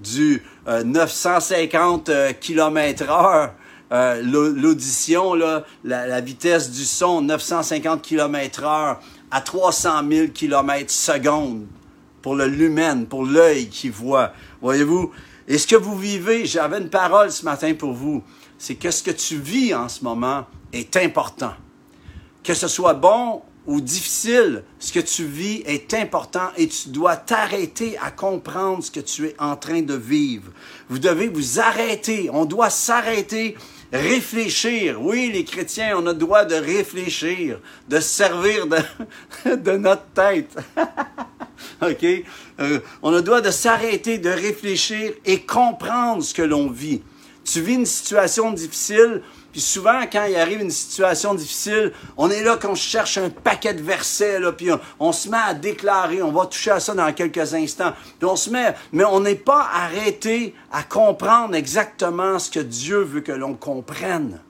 Du 0.00 0.42
950 0.66 2.10
km 2.40 3.10
heure, 3.10 3.54
euh, 3.92 4.22
l'audition, 4.22 5.34
la, 5.34 5.64
la, 5.84 6.20
vitesse 6.20 6.70
du 6.70 6.84
son, 6.84 7.20
950 7.22 8.02
km 8.02 8.64
heure 8.64 9.00
à 9.30 9.40
300 9.40 10.02
000 10.10 10.28
km 10.34 10.90
seconde 10.90 11.66
pour 12.22 12.34
le 12.34 12.46
lumen, 12.46 13.06
pour 13.06 13.24
l'œil 13.24 13.68
qui 13.68 13.90
voit. 13.90 14.32
Voyez-vous, 14.62 15.12
et 15.46 15.58
ce 15.58 15.66
que 15.66 15.76
vous 15.76 15.98
vivez, 15.98 16.46
j'avais 16.46 16.78
une 16.78 16.88
parole 16.88 17.30
ce 17.30 17.44
matin 17.44 17.74
pour 17.74 17.92
vous, 17.92 18.22
c'est 18.58 18.76
que 18.76 18.90
ce 18.90 19.02
que 19.02 19.10
tu 19.10 19.36
vis 19.36 19.74
en 19.74 19.88
ce 19.88 20.02
moment 20.02 20.46
est 20.72 20.96
important. 20.96 21.52
Que 22.42 22.54
ce 22.54 22.68
soit 22.68 22.94
bon 22.94 23.42
ou 23.66 23.80
difficile, 23.80 24.62
ce 24.78 24.92
que 24.92 25.00
tu 25.00 25.24
vis 25.24 25.62
est 25.66 25.94
important 25.94 26.48
et 26.56 26.68
tu 26.68 26.90
dois 26.90 27.16
t'arrêter 27.16 27.96
à 27.98 28.10
comprendre 28.10 28.84
ce 28.84 28.90
que 28.90 29.00
tu 29.00 29.26
es 29.26 29.36
en 29.38 29.56
train 29.56 29.82
de 29.82 29.94
vivre. 29.94 30.50
Vous 30.88 30.98
devez 30.98 31.28
vous 31.28 31.60
arrêter, 31.60 32.28
on 32.32 32.44
doit 32.44 32.70
s'arrêter, 32.70 33.56
réfléchir. 33.94 35.00
Oui, 35.00 35.30
les 35.32 35.44
chrétiens, 35.44 35.96
on 35.96 36.06
a 36.06 36.12
le 36.12 36.18
droit 36.18 36.44
de 36.44 36.56
réfléchir, 36.56 37.60
de 37.88 38.00
servir 38.00 38.66
de, 38.66 39.70
notre 39.76 40.06
tête. 40.06 40.56
OK? 41.82 42.04
Euh, 42.60 42.80
on 43.02 43.12
a 43.12 43.16
le 43.16 43.22
droit 43.22 43.40
de 43.40 43.50
s'arrêter, 43.50 44.18
de 44.18 44.30
réfléchir 44.30 45.12
et 45.24 45.40
comprendre 45.42 46.22
ce 46.22 46.34
que 46.34 46.42
l'on 46.42 46.68
vit. 46.68 47.02
Tu 47.44 47.60
vis 47.60 47.74
une 47.74 47.86
situation 47.86 48.52
difficile, 48.52 49.22
puis 49.54 49.60
souvent, 49.60 50.00
quand 50.12 50.24
il 50.24 50.34
arrive 50.34 50.62
une 50.62 50.70
situation 50.72 51.32
difficile, 51.32 51.92
on 52.16 52.28
est 52.28 52.42
là 52.42 52.56
qu'on 52.56 52.74
cherche 52.74 53.18
un 53.18 53.30
paquet 53.30 53.72
de 53.72 53.82
versets, 53.82 54.40
puis 54.56 54.70
on, 54.98 55.12
se 55.12 55.28
met 55.28 55.36
à 55.36 55.54
déclarer, 55.54 56.24
on 56.24 56.32
va 56.32 56.46
toucher 56.46 56.72
à 56.72 56.80
ça 56.80 56.92
dans 56.92 57.12
quelques 57.12 57.54
instants, 57.54 57.92
puis 58.18 58.28
on 58.28 58.34
se 58.34 58.50
met, 58.50 58.74
mais 58.90 59.04
on 59.04 59.20
n'est 59.20 59.36
pas 59.36 59.64
arrêté 59.72 60.56
à 60.72 60.82
comprendre 60.82 61.54
exactement 61.54 62.40
ce 62.40 62.50
que 62.50 62.58
Dieu 62.58 62.98
veut 62.98 63.20
que 63.20 63.30
l'on 63.30 63.54
comprenne. 63.54 64.40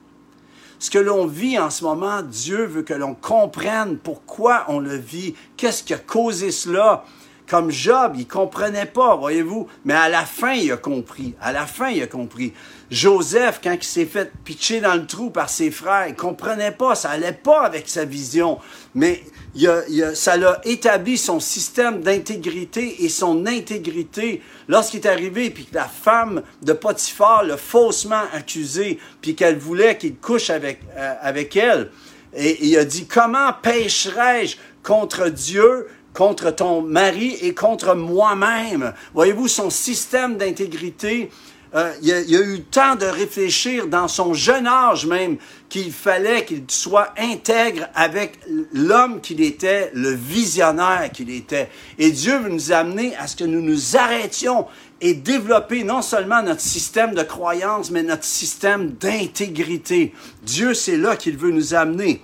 Ce 0.79 0.89
que 0.89 0.97
l'on 0.97 1.27
vit 1.27 1.59
en 1.59 1.69
ce 1.69 1.83
moment, 1.83 2.23
Dieu 2.23 2.65
veut 2.65 2.81
que 2.81 2.95
l'on 2.95 3.13
comprenne 3.13 3.99
pourquoi 3.99 4.65
on 4.69 4.79
le 4.79 4.95
vit, 4.95 5.35
qu'est-ce 5.55 5.83
qui 5.83 5.93
a 5.93 5.99
causé 5.99 6.49
cela, 6.49 7.05
comme 7.47 7.69
Job, 7.69 8.13
il 8.17 8.27
comprenait 8.27 8.87
pas, 8.87 9.15
voyez-vous, 9.15 9.67
mais 9.83 9.93
à 9.93 10.09
la 10.09 10.25
fin, 10.25 10.53
il 10.53 10.71
a 10.71 10.77
compris. 10.77 11.35
À 11.39 11.51
la 11.51 11.67
fin, 11.67 11.89
il 11.89 12.01
a 12.01 12.07
compris. 12.07 12.53
Joseph, 12.91 13.61
quand 13.63 13.73
il 13.73 13.83
s'est 13.83 14.05
fait 14.05 14.31
pitcher 14.43 14.79
dans 14.79 14.93
le 14.93 15.07
trou 15.07 15.31
par 15.31 15.49
ses 15.49 15.71
frères, 15.71 16.07
il 16.07 16.15
comprenait 16.15 16.71
pas, 16.71 16.93
ça 16.95 17.09
allait 17.09 17.33
pas 17.33 17.61
avec 17.61 17.89
sa 17.89 18.05
vision. 18.05 18.59
Mais 18.93 19.23
il 19.55 19.67
a, 19.67 20.13
ça 20.13 20.37
l'a 20.37 20.61
établi 20.65 21.17
son 21.17 21.39
système 21.39 22.01
d'intégrité 22.01 23.03
et 23.03 23.09
son 23.09 23.47
intégrité 23.47 24.41
lorsqu'il 24.67 24.99
est 24.99 25.07
arrivé, 25.07 25.49
puis 25.49 25.65
que 25.65 25.75
la 25.75 25.85
femme 25.85 26.43
de 26.61 26.73
Potiphar 26.73 27.43
l'a 27.43 27.57
faussement 27.57 28.23
accusé, 28.33 28.99
puis 29.21 29.35
qu'elle 29.35 29.57
voulait 29.57 29.97
qu'il 29.97 30.15
couche 30.15 30.49
avec, 30.49 30.81
euh, 30.95 31.13
avec 31.21 31.55
elle. 31.55 31.89
Et 32.35 32.65
il 32.67 32.77
a 32.77 32.85
dit, 32.85 33.07
comment 33.07 33.51
pécherais-je 33.53 34.57
contre 34.83 35.29
Dieu 35.29 35.87
contre 36.13 36.49
ton 36.51 36.81
mari 36.81 37.37
et 37.41 37.53
contre 37.53 37.95
moi-même? 37.95 38.93
Voyez-vous, 39.13 39.47
son 39.47 39.69
système 39.69 40.37
d'intégrité, 40.37 41.29
euh, 41.73 41.93
il, 42.01 42.13
a, 42.13 42.17
a, 42.17 42.21
eu 42.21 42.57
le 42.57 42.63
temps 42.63 42.95
de 42.95 43.05
réfléchir 43.05 43.87
dans 43.87 44.07
son 44.07 44.33
jeune 44.33 44.67
âge 44.67 45.05
même 45.05 45.37
qu'il 45.69 45.91
fallait 45.91 46.45
qu'il 46.45 46.63
soit 46.67 47.13
intègre 47.17 47.87
avec 47.95 48.39
l'homme 48.73 49.19
qu'il 49.19 49.41
était, 49.41 49.91
le 49.93 50.11
visionnaire 50.11 51.09
qu'il 51.11 51.29
était. 51.29 51.69
Et 51.97 52.11
Dieu 52.11 52.37
veut 52.37 52.49
nous 52.49 52.71
amener 52.71 53.15
à 53.17 53.27
ce 53.27 53.35
que 53.35 53.43
nous 53.43 53.61
nous 53.61 53.97
arrêtions 53.97 54.67
et 55.01 55.13
développer 55.13 55.83
non 55.83 56.01
seulement 56.01 56.41
notre 56.41 56.61
système 56.61 57.13
de 57.13 57.23
croyance, 57.23 57.91
mais 57.91 58.03
notre 58.03 58.23
système 58.23 58.91
d'intégrité. 58.91 60.13
Dieu, 60.43 60.73
c'est 60.73 60.97
là 60.97 61.15
qu'il 61.15 61.37
veut 61.37 61.51
nous 61.51 61.73
amener. 61.73 62.21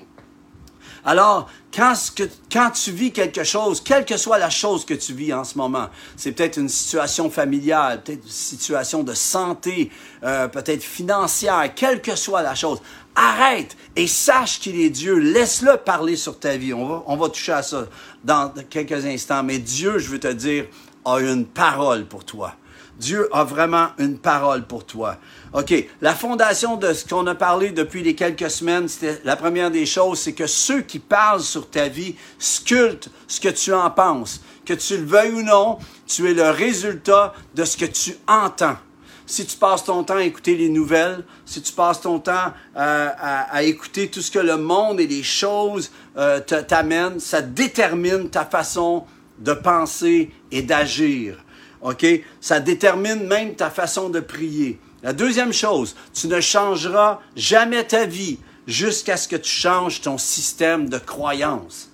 Alors, 1.03 1.49
quand, 1.73 2.71
tu 2.71 2.91
vis 2.91 3.11
quelque 3.11 3.43
chose, 3.43 3.81
quelle 3.81 4.05
que 4.05 4.17
soit 4.17 4.37
la 4.37 4.49
chose 4.49 4.85
que 4.85 4.93
tu 4.93 5.13
vis 5.13 5.33
en 5.33 5.43
ce 5.43 5.57
moment, 5.57 5.87
c'est 6.17 6.33
peut-être 6.33 6.57
une 6.57 6.69
situation 6.69 7.29
familiale, 7.29 8.03
peut-être 8.03 8.23
une 8.23 8.29
situation 8.29 9.03
de 9.03 9.13
santé, 9.13 9.89
euh, 10.23 10.47
peut-être 10.47 10.83
financière, 10.83 11.73
quelle 11.73 12.01
que 12.01 12.15
soit 12.15 12.41
la 12.41 12.55
chose, 12.55 12.81
arrête 13.15 13.77
et 13.95 14.07
sache 14.07 14.59
qu'il 14.59 14.79
est 14.79 14.89
Dieu. 14.89 15.15
Laisse-le 15.15 15.77
parler 15.77 16.15
sur 16.15 16.39
ta 16.39 16.57
vie. 16.57 16.73
On 16.73 16.87
va, 16.87 17.03
on 17.07 17.15
va 17.15 17.29
toucher 17.29 17.53
à 17.53 17.63
ça 17.63 17.87
dans 18.23 18.53
quelques 18.69 19.05
instants. 19.05 19.43
Mais 19.43 19.59
Dieu, 19.59 19.97
je 19.97 20.09
veux 20.09 20.19
te 20.19 20.31
dire, 20.31 20.65
a 21.05 21.19
une 21.19 21.45
parole 21.45 22.05
pour 22.05 22.25
toi. 22.25 22.55
Dieu 22.99 23.29
a 23.35 23.43
vraiment 23.43 23.87
une 23.97 24.17
parole 24.19 24.67
pour 24.67 24.85
toi. 24.85 25.17
OK, 25.53 25.73
la 25.99 26.15
fondation 26.15 26.77
de 26.77 26.93
ce 26.93 27.05
qu'on 27.05 27.27
a 27.27 27.35
parlé 27.35 27.71
depuis 27.71 28.03
les 28.03 28.15
quelques 28.15 28.49
semaines, 28.49 28.87
c'était 28.87 29.19
la 29.25 29.35
première 29.35 29.69
des 29.69 29.85
choses, 29.85 30.19
c'est 30.19 30.31
que 30.31 30.47
ceux 30.47 30.81
qui 30.81 30.97
parlent 30.97 31.41
sur 31.41 31.69
ta 31.69 31.89
vie 31.89 32.15
sculptent 32.39 33.09
ce 33.27 33.41
que 33.41 33.49
tu 33.49 33.73
en 33.73 33.89
penses. 33.91 34.41
Que 34.65 34.73
tu 34.73 34.95
le 34.95 35.03
veuilles 35.03 35.33
ou 35.33 35.41
non, 35.41 35.77
tu 36.07 36.29
es 36.29 36.33
le 36.33 36.49
résultat 36.49 37.33
de 37.53 37.65
ce 37.65 37.75
que 37.75 37.85
tu 37.85 38.15
entends. 38.27 38.77
Si 39.25 39.45
tu 39.45 39.57
passes 39.57 39.83
ton 39.83 40.03
temps 40.03 40.15
à 40.15 40.23
écouter 40.23 40.55
les 40.55 40.69
nouvelles, 40.69 41.25
si 41.45 41.61
tu 41.61 41.73
passes 41.73 41.99
ton 41.99 42.19
temps 42.19 42.53
euh, 42.77 43.09
à, 43.17 43.63
écouter 43.63 44.09
tout 44.09 44.21
ce 44.21 44.31
que 44.31 44.39
le 44.39 44.57
monde 44.57 45.01
et 45.01 45.07
les 45.07 45.23
choses 45.23 45.91
euh, 46.17 46.39
t'amènent, 46.39 47.19
ça 47.19 47.41
détermine 47.41 48.29
ta 48.29 48.45
façon 48.45 49.05
de 49.39 49.53
penser 49.53 50.31
et 50.51 50.61
d'agir. 50.61 51.43
OK? 51.81 52.05
Ça 52.39 52.59
détermine 52.59 53.27
même 53.27 53.55
ta 53.55 53.69
façon 53.69 54.09
de 54.09 54.19
prier. 54.21 54.79
La 55.03 55.13
deuxième 55.13 55.53
chose, 55.53 55.95
tu 56.13 56.27
ne 56.27 56.39
changeras 56.39 57.19
jamais 57.35 57.85
ta 57.85 58.05
vie 58.05 58.37
jusqu'à 58.67 59.17
ce 59.17 59.27
que 59.27 59.35
tu 59.35 59.51
changes 59.51 60.01
ton 60.01 60.17
système 60.17 60.89
de 60.89 60.97
croyance. 60.97 61.89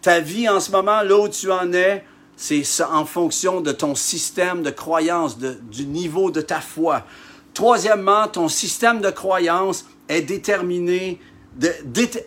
Ta 0.00 0.20
vie 0.20 0.48
en 0.48 0.58
ce 0.58 0.72
moment, 0.72 1.02
là 1.02 1.16
où 1.16 1.28
tu 1.28 1.50
en 1.52 1.72
es, 1.72 2.04
c'est 2.36 2.64
en 2.82 3.04
fonction 3.04 3.60
de 3.60 3.70
ton 3.70 3.94
système 3.94 4.62
de 4.62 4.70
croyance, 4.70 5.38
du 5.38 5.86
niveau 5.86 6.32
de 6.32 6.40
ta 6.40 6.60
foi. 6.60 7.06
Troisièmement, 7.54 8.26
ton 8.26 8.48
système 8.48 9.00
de 9.00 9.10
croyance 9.10 9.84
est 10.08 10.22
déterminé 10.22 11.20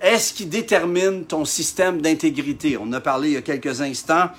est-ce 0.01 0.33
qui 0.33 0.45
détermine 0.45 1.25
ton 1.25 1.45
système 1.45 2.01
d'intégrité? 2.01 2.77
On 2.79 2.91
a 2.93 3.01
parlé 3.01 3.29
il 3.29 3.33
y 3.33 3.37
a 3.37 3.41
quelques 3.41 3.81
instants. 3.81 4.29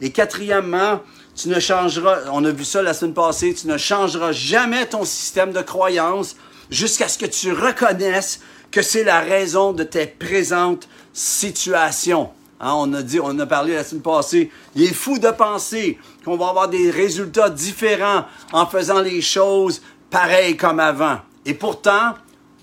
Et 0.00 0.10
quatrièmement, 0.10 1.00
tu 1.34 1.48
ne 1.48 1.58
changeras, 1.58 2.20
on 2.32 2.44
a 2.44 2.50
vu 2.50 2.64
ça 2.64 2.82
la 2.82 2.94
semaine 2.94 3.14
passée, 3.14 3.54
tu 3.54 3.66
ne 3.66 3.76
changeras 3.76 4.32
jamais 4.32 4.86
ton 4.86 5.04
système 5.04 5.52
de 5.52 5.62
croyance 5.62 6.36
jusqu'à 6.70 7.08
ce 7.08 7.18
que 7.18 7.26
tu 7.26 7.52
reconnaisses 7.52 8.40
que 8.70 8.82
c'est 8.82 9.04
la 9.04 9.20
raison 9.20 9.72
de 9.72 9.84
tes 9.84 10.06
présentes 10.06 10.88
situations. 11.12 12.30
Hein, 12.60 12.72
on 12.76 12.92
a 12.94 13.02
dit, 13.02 13.20
on 13.20 13.38
a 13.38 13.46
parlé 13.46 13.74
la 13.74 13.84
semaine 13.84 14.02
passée, 14.02 14.50
il 14.74 14.84
est 14.84 14.94
fou 14.94 15.18
de 15.18 15.30
penser 15.30 15.98
qu'on 16.24 16.36
va 16.36 16.48
avoir 16.48 16.68
des 16.68 16.90
résultats 16.90 17.50
différents 17.50 18.24
en 18.52 18.66
faisant 18.66 19.00
les 19.00 19.20
choses 19.20 19.82
pareilles 20.10 20.56
comme 20.56 20.80
avant. 20.80 21.18
Et 21.44 21.54
pourtant, 21.54 22.14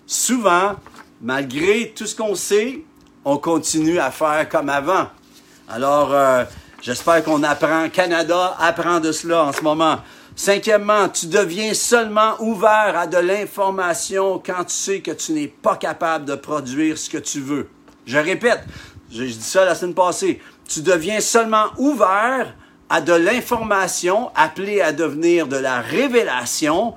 souvent, 0.07 0.75
malgré 1.21 1.93
tout 1.95 2.05
ce 2.05 2.15
qu'on 2.15 2.35
sait, 2.35 2.83
on 3.25 3.37
continue 3.37 3.99
à 3.99 4.11
faire 4.11 4.47
comme 4.49 4.69
avant. 4.69 5.07
Alors, 5.69 6.13
euh, 6.13 6.43
j'espère 6.81 7.23
qu'on 7.23 7.43
apprend, 7.43 7.89
Canada 7.89 8.55
apprend 8.59 8.99
de 8.99 9.11
cela 9.11 9.45
en 9.45 9.53
ce 9.53 9.61
moment. 9.61 9.99
Cinquièmement, 10.35 11.09
tu 11.09 11.27
deviens 11.27 11.73
seulement 11.73 12.35
ouvert 12.39 12.93
à 12.97 13.07
de 13.07 13.17
l'information 13.17 14.41
quand 14.43 14.63
tu 14.65 14.73
sais 14.73 15.01
que 15.01 15.11
tu 15.11 15.33
n'es 15.33 15.47
pas 15.47 15.75
capable 15.75 16.25
de 16.25 16.35
produire 16.35 16.97
ce 16.97 17.09
que 17.09 17.17
tu 17.17 17.41
veux. 17.41 17.69
Je 18.05 18.17
répète, 18.17 18.63
je, 19.11 19.23
dis 19.23 19.33
ça 19.33 19.65
la 19.65 19.75
semaine 19.75 19.93
passée, 19.93 20.41
tu 20.67 20.81
deviens 20.81 21.19
seulement 21.19 21.65
ouvert 21.77 22.55
à 22.89 23.01
de 23.01 23.13
l'information 23.13 24.31
appelée 24.35 24.81
à 24.81 24.91
devenir 24.91 25.47
de 25.47 25.57
la 25.57 25.81
révélation 25.81 26.95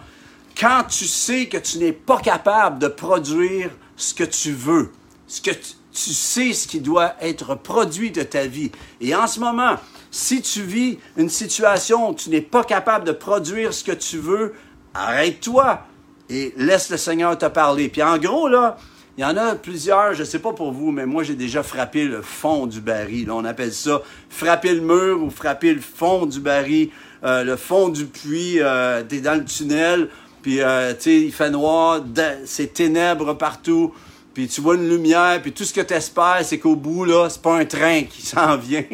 quand 0.59 0.85
tu 0.89 1.07
sais 1.07 1.47
que 1.47 1.59
tu 1.59 1.79
n'es 1.79 1.93
pas 1.93 2.19
capable 2.19 2.79
de 2.79 2.89
produire 2.89 3.71
ce 3.97 4.15
que 4.15 4.25
tu 4.25 4.53
veux, 4.53 4.93
ce 5.27 5.41
que 5.41 5.51
tu, 5.51 5.73
tu 5.95 6.13
sais 6.13 6.53
ce 6.53 6.67
qui 6.67 6.81
doit 6.81 7.15
être 7.21 7.55
produit 7.55 8.11
de 8.11 8.23
ta 8.23 8.47
vie. 8.47 8.73
Et 9.01 9.15
en 9.15 9.29
ce 9.29 9.39
moment, 9.39 9.77
si 10.11 10.43
tu 10.43 10.63
vis 10.63 10.99
une 11.17 11.29
situation 11.29 12.11
où 12.11 12.15
tu 12.15 12.31
n'es 12.31 12.41
pas 12.41 12.65
capable 12.65 13.07
de 13.07 13.13
produire 13.13 13.73
ce 13.73 13.85
que 13.85 13.93
tu 13.93 14.19
veux, 14.19 14.55
arrête-toi 14.93 15.87
et 16.29 16.53
laisse 16.57 16.91
le 16.91 16.97
Seigneur 16.97 17.39
te 17.39 17.47
parler. 17.47 17.89
Puis 17.89 18.03
en 18.03 18.19
gros, 18.19 18.49
là, 18.49 18.77
il 19.17 19.23
y 19.23 19.25
en 19.25 19.37
a 19.37 19.55
plusieurs, 19.55 20.15
je 20.15 20.21
ne 20.21 20.25
sais 20.25 20.41
pas 20.41 20.53
pour 20.53 20.73
vous, 20.73 20.91
mais 20.91 21.07
moi 21.07 21.23
j'ai 21.23 21.37
déjà 21.37 21.63
frappé 21.63 22.05
le 22.05 22.23
fond 22.23 22.67
du 22.67 22.81
baril. 22.81 23.31
on 23.31 23.45
appelle 23.45 23.73
ça 23.73 24.03
frapper 24.29 24.75
le 24.75 24.81
mur 24.81 25.23
ou 25.23 25.31
frapper 25.31 25.73
le 25.73 25.81
fond 25.81 26.27
du 26.27 26.41
baril, 26.41 26.91
euh, 27.23 27.45
le 27.45 27.55
fond 27.55 27.89
du 27.89 28.07
puits, 28.07 28.61
euh, 28.61 29.05
tu 29.09 29.17
es 29.17 29.21
dans 29.21 29.39
le 29.39 29.45
tunnel, 29.45 30.09
puis 30.43 30.61
euh, 30.61 30.93
il 31.07 31.33
fait 31.33 31.51
noir, 31.51 32.03
c'est 32.45 32.75
ténèbres 32.75 33.35
partout 33.35 33.95
puis 34.35 34.49
tu 34.49 34.61
vois 34.61 34.75
une 34.75 34.89
lumière, 34.89 35.41
puis 35.41 35.53
tout 35.53 35.65
ce 35.65 35.73
que 35.73 35.81
tu 35.81 35.95
espères, 35.95 36.41
c'est 36.43 36.59
qu'au 36.59 36.75
bout, 36.75 37.05
là, 37.05 37.29
c'est 37.31 37.41
pas 37.41 37.57
un 37.57 37.65
train 37.65 38.03
qui 38.03 38.21
s'en 38.27 38.57
vient. 38.57 38.85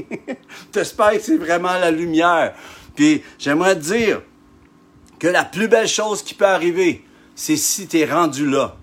tu 0.71 0.79
espères 0.79 1.13
que 1.13 1.21
c'est 1.21 1.39
vraiment 1.39 1.73
la 1.73 1.91
lumière. 1.91 2.55
Puis 2.95 3.23
j'aimerais 3.39 3.75
te 3.75 3.81
dire 3.81 4.23
que 5.19 5.29
la 5.29 5.45
plus 5.45 5.69
belle 5.69 5.89
chose 5.89 6.23
qui 6.23 6.35
peut 6.35 6.47
arriver, 6.47 7.05
c'est 7.35 7.57
si 7.57 7.87
tu 7.87 7.99
es 7.99 8.05
rendu 8.05 8.49
là. 8.49 8.77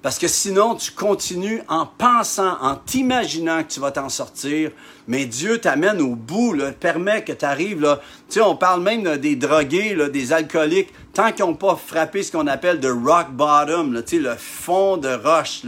Parce 0.00 0.18
que 0.18 0.28
sinon, 0.28 0.76
tu 0.76 0.92
continues 0.92 1.60
en 1.66 1.84
pensant, 1.84 2.56
en 2.60 2.76
t'imaginant 2.76 3.64
que 3.64 3.72
tu 3.72 3.80
vas 3.80 3.90
t'en 3.90 4.08
sortir, 4.08 4.70
mais 5.08 5.26
Dieu 5.26 5.58
t'amène 5.58 6.00
au 6.00 6.14
bout, 6.14 6.52
là, 6.52 6.70
permet 6.70 7.24
que 7.24 7.32
tu 7.32 7.44
arrives 7.44 7.80
là. 7.80 8.00
Tu 8.28 8.34
sais, 8.34 8.40
on 8.40 8.54
parle 8.54 8.82
même 8.82 9.16
des 9.16 9.34
drogués, 9.34 9.96
des 10.12 10.32
alcooliques, 10.32 10.92
tant 11.18 11.32
qu'ils 11.32 11.46
n'ont 11.46 11.54
pas 11.54 11.74
frappé 11.74 12.22
ce 12.22 12.30
qu'on 12.30 12.46
appelle 12.46 12.78
de 12.78 12.88
rock 12.88 13.30
bottom, 13.32 13.92
le 13.92 14.36
fond 14.36 14.96
de 14.98 15.08
roche. 15.08 15.62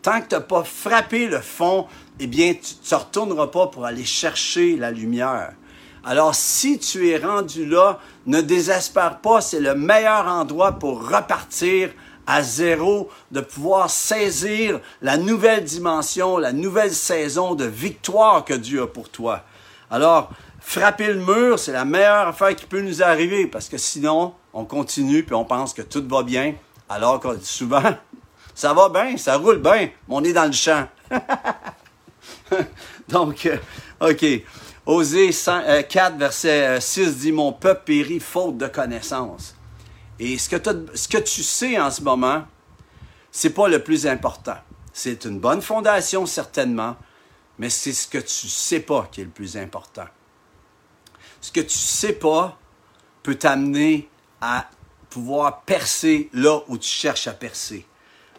Tant 0.00 0.22
que 0.22 0.28
tu 0.28 0.34
n'as 0.34 0.40
pas 0.40 0.64
frappé 0.64 1.26
le 1.26 1.42
fond, 1.42 1.86
eh 2.18 2.26
bien, 2.26 2.54
tu 2.54 2.74
ne 2.90 2.98
retourneras 2.98 3.48
pas 3.48 3.66
pour 3.66 3.84
aller 3.84 4.06
chercher 4.06 4.78
la 4.78 4.90
lumière. 4.90 5.52
Alors, 6.06 6.34
si 6.34 6.78
tu 6.78 7.10
es 7.10 7.18
rendu 7.18 7.66
là, 7.66 8.00
ne 8.24 8.40
désespère 8.40 9.18
pas, 9.18 9.42
c'est 9.42 9.60
le 9.60 9.74
meilleur 9.74 10.26
endroit 10.26 10.72
pour 10.72 11.06
repartir 11.06 11.90
à 12.26 12.42
zéro, 12.42 13.10
de 13.30 13.42
pouvoir 13.42 13.90
saisir 13.90 14.80
la 15.02 15.18
nouvelle 15.18 15.64
dimension, 15.64 16.38
la 16.38 16.54
nouvelle 16.54 16.94
saison 16.94 17.54
de 17.54 17.66
victoire 17.66 18.42
que 18.42 18.54
Dieu 18.54 18.84
a 18.84 18.86
pour 18.86 19.10
toi. 19.10 19.42
Alors, 19.90 20.30
frapper 20.60 21.08
le 21.08 21.20
mur, 21.20 21.58
c'est 21.58 21.72
la 21.72 21.84
meilleure 21.84 22.28
affaire 22.28 22.56
qui 22.56 22.64
peut 22.64 22.80
nous 22.80 23.02
arriver 23.02 23.46
parce 23.46 23.68
que 23.68 23.76
sinon, 23.76 24.32
on 24.54 24.64
continue 24.64 25.24
puis 25.24 25.34
on 25.34 25.44
pense 25.44 25.74
que 25.74 25.82
tout 25.82 26.06
va 26.08 26.22
bien, 26.22 26.54
alors 26.88 27.20
que 27.20 27.38
souvent, 27.40 27.82
ça 28.54 28.72
va 28.72 28.88
bien, 28.88 29.16
ça 29.16 29.36
roule 29.36 29.58
bien, 29.58 29.90
on 30.08 30.22
est 30.24 30.32
dans 30.32 30.46
le 30.46 30.52
champ. 30.52 30.88
Donc, 33.08 33.46
euh, 33.46 33.58
OK. 34.00 34.24
Osée 34.86 35.30
4, 35.30 35.66
euh, 35.66 36.16
verset 36.16 36.80
6 36.80 37.00
euh, 37.00 37.12
dit 37.12 37.32
Mon 37.32 37.52
peuple 37.52 37.82
périt 37.86 38.20
faute 38.20 38.56
de 38.58 38.66
connaissance. 38.66 39.56
Et 40.18 40.38
ce 40.38 40.48
que, 40.48 40.86
ce 40.94 41.08
que 41.08 41.18
tu 41.18 41.42
sais 41.42 41.78
en 41.78 41.90
ce 41.90 42.02
moment, 42.02 42.44
c'est 43.30 43.50
pas 43.50 43.68
le 43.68 43.82
plus 43.82 44.06
important. 44.06 44.56
C'est 44.92 45.24
une 45.24 45.40
bonne 45.40 45.62
fondation, 45.62 46.24
certainement, 46.26 46.96
mais 47.58 47.70
c'est 47.70 47.92
ce 47.92 48.06
que 48.06 48.18
tu 48.18 48.48
sais 48.48 48.80
pas 48.80 49.08
qui 49.10 49.22
est 49.22 49.24
le 49.24 49.30
plus 49.30 49.56
important. 49.56 50.06
Ce 51.40 51.50
que 51.50 51.60
tu 51.60 51.76
sais 51.76 52.12
pas 52.12 52.56
peut 53.22 53.34
t'amener 53.34 54.08
à 54.44 54.68
pouvoir 55.10 55.62
percer 55.62 56.28
là 56.32 56.60
où 56.68 56.76
tu 56.76 56.88
cherches 56.88 57.28
à 57.28 57.32
percer. 57.32 57.86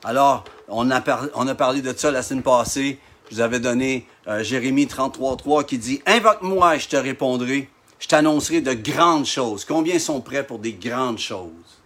Alors, 0.03 0.43
on 0.67 0.91
a, 0.91 1.01
parlé 1.01 1.81
de 1.81 1.93
ça 1.97 2.11
la 2.11 2.21
semaine 2.21 2.43
passée. 2.43 2.99
Je 3.29 3.35
vous 3.35 3.41
avais 3.41 3.59
donné 3.59 4.07
euh, 4.27 4.43
Jérémie 4.43 4.85
33.3 4.85 5.65
qui 5.65 5.77
dit 5.77 6.01
Invoque-moi 6.05 6.75
et 6.75 6.79
je 6.79 6.89
te 6.89 6.95
répondrai 6.95 7.69
je 7.99 8.07
t'annoncerai 8.07 8.61
de 8.61 8.73
grandes 8.73 9.25
choses. 9.25 9.65
Combien 9.65 9.97
sont 9.99 10.21
prêts 10.21 10.45
pour 10.45 10.59
des 10.59 10.73
grandes 10.73 11.17
choses? 11.17 11.81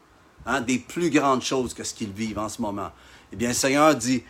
Hein? 0.45 0.62
Des 0.62 0.79
plus 0.79 1.10
grandes 1.10 1.43
choses 1.43 1.73
que 1.73 1.84
ce 1.84 1.93
qu'ils 1.93 2.12
vivent 2.12 2.39
en 2.39 2.49
ce 2.49 2.62
moment. 2.62 2.89
Eh 3.32 3.36
bien, 3.36 3.49
le 3.49 3.53
Seigneur 3.53 3.95
dit, 3.95 4.23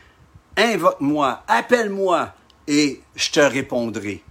invoque-moi, 0.58 1.44
appelle-moi 1.48 2.34
et 2.68 3.02
je 3.16 3.32
te 3.32 3.40
répondrai. 3.40 4.24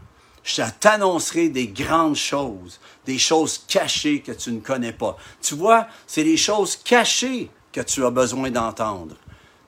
Je 0.48 0.62
t'annoncerai 0.80 1.50
des 1.50 1.68
grandes 1.68 2.16
choses, 2.16 2.80
des 3.04 3.18
choses 3.18 3.62
cachées 3.68 4.22
que 4.22 4.32
tu 4.32 4.50
ne 4.50 4.60
connais 4.60 4.94
pas. 4.94 5.18
Tu 5.42 5.54
vois, 5.54 5.86
c'est 6.06 6.24
les 6.24 6.38
choses 6.38 6.74
cachées 6.74 7.50
que 7.70 7.82
tu 7.82 8.02
as 8.02 8.10
besoin 8.10 8.50
d'entendre. 8.50 9.14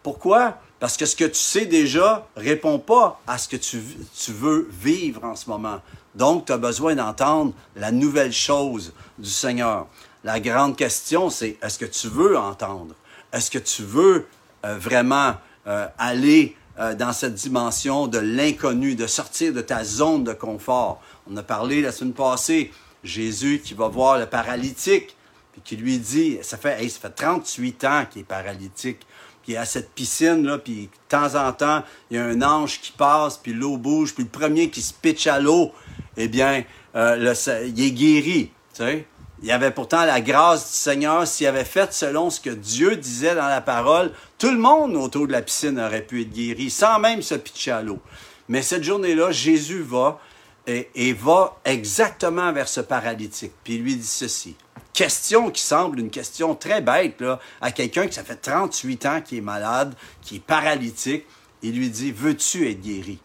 Pourquoi? 0.02 0.56
Parce 0.78 0.96
que 0.96 1.04
ce 1.04 1.14
que 1.14 1.26
tu 1.26 1.34
sais 1.38 1.66
déjà 1.66 2.26
répond 2.34 2.78
pas 2.78 3.20
à 3.26 3.36
ce 3.36 3.46
que 3.46 3.58
tu, 3.58 3.82
tu 4.18 4.32
veux 4.32 4.70
vivre 4.72 5.22
en 5.22 5.36
ce 5.36 5.50
moment. 5.50 5.82
Donc, 6.14 6.46
tu 6.46 6.52
as 6.52 6.58
besoin 6.58 6.94
d'entendre 6.94 7.52
la 7.76 7.92
nouvelle 7.92 8.32
chose 8.32 8.94
du 9.18 9.28
Seigneur. 9.28 9.86
La 10.24 10.40
grande 10.40 10.76
question, 10.76 11.28
c'est 11.28 11.58
est-ce 11.62 11.78
que 11.78 11.84
tu 11.84 12.08
veux 12.08 12.38
entendre? 12.38 12.94
Est-ce 13.34 13.50
que 13.50 13.58
tu 13.58 13.82
veux 13.82 14.26
euh, 14.64 14.78
vraiment 14.78 15.34
euh, 15.66 15.86
aller 15.98 16.56
euh, 16.80 16.94
dans 16.94 17.12
cette 17.12 17.34
dimension 17.34 18.06
de 18.06 18.18
l'inconnu, 18.18 18.94
de 18.94 19.06
sortir 19.06 19.52
de 19.52 19.60
ta 19.60 19.84
zone 19.84 20.24
de 20.24 20.32
confort? 20.32 21.00
On 21.30 21.36
a 21.36 21.42
parlé 21.42 21.82
la 21.82 21.92
semaine 21.92 22.14
passée, 22.14 22.72
Jésus 23.04 23.60
qui 23.64 23.74
va 23.74 23.88
voir 23.88 24.18
le 24.18 24.26
paralytique, 24.26 25.16
puis 25.52 25.62
qui 25.64 25.76
lui 25.76 25.98
dit, 25.98 26.38
ça 26.42 26.56
fait, 26.56 26.88
ça 26.88 27.00
fait 27.00 27.10
38 27.10 27.84
ans 27.84 28.04
qu'il 28.10 28.22
est 28.22 28.24
paralytique 28.24 29.06
qui 29.42 29.54
est 29.54 29.56
à 29.56 29.64
cette 29.64 29.90
piscine, 29.92 30.44
là, 30.44 30.58
puis 30.58 30.82
de 30.82 30.88
temps 31.08 31.34
en 31.34 31.52
temps, 31.52 31.82
il 32.10 32.16
y 32.16 32.20
a 32.20 32.24
un 32.24 32.42
ange 32.42 32.80
qui 32.80 32.92
passe, 32.92 33.38
puis 33.38 33.52
l'eau 33.52 33.76
bouge, 33.76 34.14
puis 34.14 34.24
le 34.24 34.30
premier 34.30 34.70
qui 34.70 34.82
se 34.82 34.92
pitche 34.92 35.26
à 35.26 35.40
l'eau, 35.40 35.72
eh 36.16 36.28
bien, 36.28 36.64
euh, 36.94 37.34
il 37.66 37.82
est 37.82 37.90
guéri. 37.90 38.50
Tu 38.74 38.82
sais? 38.82 39.06
Il 39.42 39.50
avait 39.50 39.70
pourtant 39.70 40.04
la 40.04 40.20
grâce 40.20 40.70
du 40.70 40.76
Seigneur. 40.76 41.26
S'il 41.26 41.46
avait 41.46 41.64
fait 41.64 41.92
selon 41.92 42.28
ce 42.28 42.40
que 42.40 42.50
Dieu 42.50 42.96
disait 42.96 43.34
dans 43.34 43.48
la 43.48 43.60
parole, 43.60 44.12
tout 44.38 44.50
le 44.50 44.58
monde 44.58 44.96
autour 44.96 45.26
de 45.26 45.32
la 45.32 45.42
piscine 45.42 45.80
aurait 45.80 46.02
pu 46.02 46.22
être 46.22 46.32
guéri, 46.32 46.68
sans 46.68 46.98
même 46.98 47.22
se 47.22 47.34
pitcher 47.34 47.70
à 47.70 47.82
l'eau. 47.82 48.00
Mais 48.48 48.62
cette 48.62 48.84
journée-là, 48.84 49.30
Jésus 49.30 49.82
va 49.82 50.20
et, 50.66 50.90
et, 50.94 51.12
va 51.12 51.56
exactement 51.64 52.52
vers 52.52 52.68
ce 52.68 52.80
paralytique. 52.80 53.52
Puis 53.64 53.78
lui 53.78 53.96
dit 53.96 54.06
ceci. 54.06 54.56
Question 54.92 55.50
qui 55.50 55.62
semble 55.62 56.00
une 56.00 56.10
question 56.10 56.54
très 56.54 56.82
bête 56.82 57.20
là, 57.20 57.38
à 57.60 57.70
quelqu'un 57.72 58.06
qui 58.06 58.14
ça 58.14 58.24
fait 58.24 58.36
38 58.36 59.06
ans 59.06 59.20
qui 59.22 59.38
est 59.38 59.42
malade, 59.42 59.94
qui 60.20 60.36
est 60.36 60.44
paralytique. 60.44 61.24
Il 61.62 61.76
lui 61.76 61.88
dit, 61.88 62.12
veux-tu 62.12 62.68
être 62.70 62.80
guéri? 62.80 63.18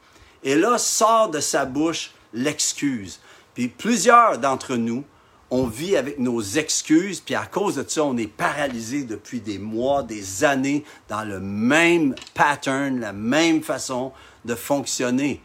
Et 0.44 0.56
là 0.56 0.78
sort 0.78 1.30
de 1.30 1.40
sa 1.40 1.66
bouche 1.66 2.12
l'excuse. 2.34 3.20
Puis 3.54 3.68
plusieurs 3.68 4.38
d'entre 4.38 4.76
nous, 4.76 5.04
on 5.56 5.68
vit 5.68 5.96
avec 5.96 6.20
nos 6.20 6.42
excuses, 6.42 7.22
puis 7.22 7.34
à 7.34 7.46
cause 7.46 7.76
de 7.76 7.86
ça, 7.88 8.04
on 8.04 8.18
est 8.18 8.28
paralysé 8.28 9.04
depuis 9.04 9.40
des 9.40 9.58
mois, 9.58 10.04
des 10.04 10.44
années, 10.44 10.84
dans 11.08 11.24
le 11.24 11.40
même 11.40 12.14
pattern, 12.34 13.00
la 13.00 13.14
même 13.14 13.64
façon 13.64 14.12
de 14.44 14.54
fonctionner. 14.54 15.42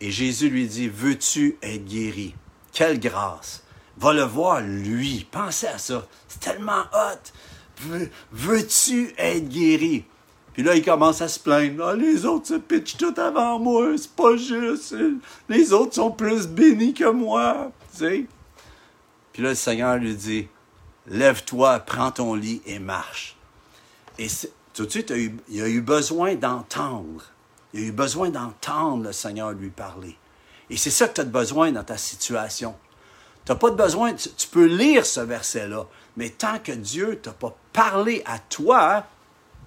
Et 0.00 0.10
Jésus 0.10 0.48
lui 0.48 0.66
dit, 0.66 0.88
veux-tu 0.88 1.56
être 1.62 1.84
guéri? 1.84 2.34
Quelle 2.72 2.98
grâce! 2.98 3.62
Va 3.96 4.12
le 4.12 4.24
voir, 4.24 4.60
lui. 4.60 5.24
Pensez 5.30 5.68
à 5.68 5.78
ça. 5.78 6.04
C'est 6.26 6.40
tellement 6.40 6.82
hot. 6.92 8.00
Veux-tu 8.32 9.14
être 9.16 9.48
guéri? 9.48 10.04
Puis 10.52 10.64
là, 10.64 10.74
il 10.74 10.84
commence 10.84 11.22
à 11.22 11.28
se 11.28 11.38
plaindre. 11.38 11.84
Ah, 11.84 11.94
les 11.94 12.26
autres 12.26 12.48
se 12.48 12.54
pitchent 12.54 12.96
tout 12.96 13.14
avant 13.16 13.60
moi, 13.60 13.92
c'est 13.96 14.10
pas 14.10 14.36
juste. 14.36 14.96
Les 15.48 15.72
autres 15.72 15.94
sont 15.94 16.10
plus 16.10 16.48
bénis 16.48 16.92
que 16.92 17.08
moi. 17.08 17.70
Tu 17.92 17.98
sais? 17.98 18.26
Puis 19.34 19.42
là, 19.42 19.50
le 19.50 19.54
Seigneur 19.54 19.96
lui 19.96 20.14
dit 20.14 20.48
Lève-toi, 21.06 21.80
prends 21.80 22.12
ton 22.12 22.34
lit 22.34 22.62
et 22.64 22.78
marche. 22.78 23.36
Et 24.18 24.28
tout 24.72 24.86
de 24.86 24.90
suite, 24.90 25.12
il 25.48 25.62
a 25.62 25.68
eu, 25.68 25.82
besoin 25.82 26.36
d'entendre. 26.36 27.24
Il 27.74 27.80
a 27.80 27.86
eu 27.88 27.92
besoin 27.92 28.30
d'entendre 28.30 29.04
le 29.04 29.12
Seigneur 29.12 29.52
lui 29.52 29.68
parler. 29.68 30.16
Et 30.70 30.78
c'est 30.78 30.90
ça 30.90 31.08
que 31.08 31.14
tu 31.14 31.20
as 31.20 31.24
besoin 31.24 31.72
dans 31.72 31.84
ta 31.84 31.98
situation. 31.98 32.74
Tu 33.44 33.52
n'as 33.52 33.58
pas 33.58 33.72
besoin, 33.72 34.14
tu, 34.14 34.48
peux 34.48 34.64
lire 34.64 35.04
ce 35.04 35.20
verset-là, 35.20 35.84
mais 36.16 36.30
tant 36.30 36.58
que 36.58 36.72
Dieu 36.72 37.18
t'a 37.20 37.32
pas 37.32 37.54
parlé 37.74 38.22
à 38.24 38.38
toi, 38.38 39.04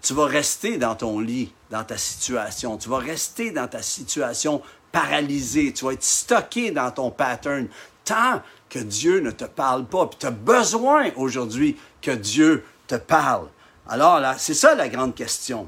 tu 0.02 0.16
vas 0.16 0.26
rester 0.26 0.78
dans 0.78 0.96
ton 0.96 1.20
lit, 1.20 1.54
dans 1.70 1.84
ta 1.84 1.98
situation. 1.98 2.78
Tu 2.78 2.90
vas 2.90 2.98
rester 2.98 3.52
dans 3.52 3.68
ta 3.68 3.84
situation 3.84 4.64
paralysée. 4.92 5.74
Tu 5.74 5.86
vas 5.86 5.92
être 5.92 6.04
stocké 6.04 6.72
dans 6.72 6.90
ton 6.90 7.12
pattern 7.12 7.68
tant 8.08 8.42
que 8.70 8.80
Dieu 8.80 9.20
ne 9.20 9.32
te 9.32 9.46
parle 9.46 9.86
pas. 9.86 10.08
Puis 10.08 10.20
tu 10.20 10.26
as 10.26 10.32
besoin 10.32 11.12
aujourd'hui 11.16 11.78
que 12.02 12.12
Dieu 12.12 12.64
te 12.88 12.96
parle. 12.96 13.48
Alors 13.88 14.20
là, 14.20 14.36
c'est 14.38 14.54
ça 14.54 14.76
la 14.76 14.90
grande 14.90 15.14
question. 15.14 15.68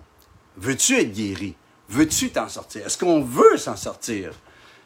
Veux-tu 0.58 0.97
être 0.99 1.12
guéri? 1.12 1.56
Veux-tu 1.89 2.32
t'en 2.32 2.49
sortir? 2.49 2.86
Est-ce 2.86 2.97
qu'on 2.97 3.21
veut 3.21 3.58
s'en 3.58 3.75
sortir? 3.75 4.32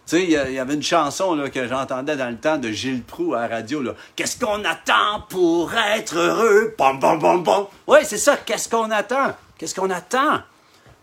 Tu 0.06 0.18
sais, 0.18 0.24
il 0.24 0.32
y, 0.32 0.60
avait 0.60 0.74
une 0.74 0.84
chanson 0.84 1.50
que 1.54 1.68
j'entendais 1.68 2.18
dans 2.18 2.30
le 2.30 2.38
temps 2.38 2.58
de 2.58 2.70
Gilles 2.72 3.04
Proux 3.04 3.36
à 3.36 3.48
la 3.48 3.56
radio. 3.56 3.82
Qu'est-ce 4.18 4.38
qu'on 4.38 4.64
attend 4.66 5.22
pour 5.30 5.74
être 5.74 6.18
heureux? 6.18 6.76
Bom, 6.78 6.96
bom, 6.96 7.18
bom, 7.18 7.38
bom. 7.38 7.68
Oui, 7.88 8.00
c'est 8.04 8.18
ça. 8.18 8.36
Qu'est-ce 8.36 8.68
qu'on 8.68 8.92
attend? 8.92 9.34
Qu'est-ce 9.58 9.74
qu'on 9.74 9.90
attend 9.90 10.42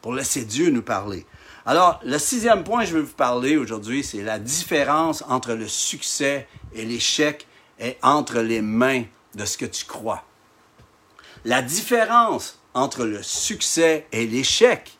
pour 0.02 0.12
laisser 0.12 0.44
Dieu 0.44 0.70
nous 0.70 0.82
parler? 0.82 1.24
Alors, 1.70 2.00
le 2.02 2.18
sixième 2.18 2.64
point 2.64 2.80
que 2.80 2.88
je 2.88 2.94
veux 2.96 3.02
vous 3.02 3.14
parler 3.14 3.56
aujourd'hui, 3.56 4.02
c'est 4.02 4.24
la 4.24 4.40
différence 4.40 5.22
entre 5.28 5.52
le 5.52 5.68
succès 5.68 6.48
et 6.74 6.84
l'échec 6.84 7.46
est 7.78 7.96
entre 8.02 8.40
les 8.40 8.60
mains 8.60 9.04
de 9.36 9.44
ce 9.44 9.56
que 9.56 9.66
tu 9.66 9.84
crois. 9.84 10.24
La 11.44 11.62
différence 11.62 12.58
entre 12.74 13.04
le 13.04 13.22
succès 13.22 14.08
et 14.10 14.26
l'échec 14.26 14.98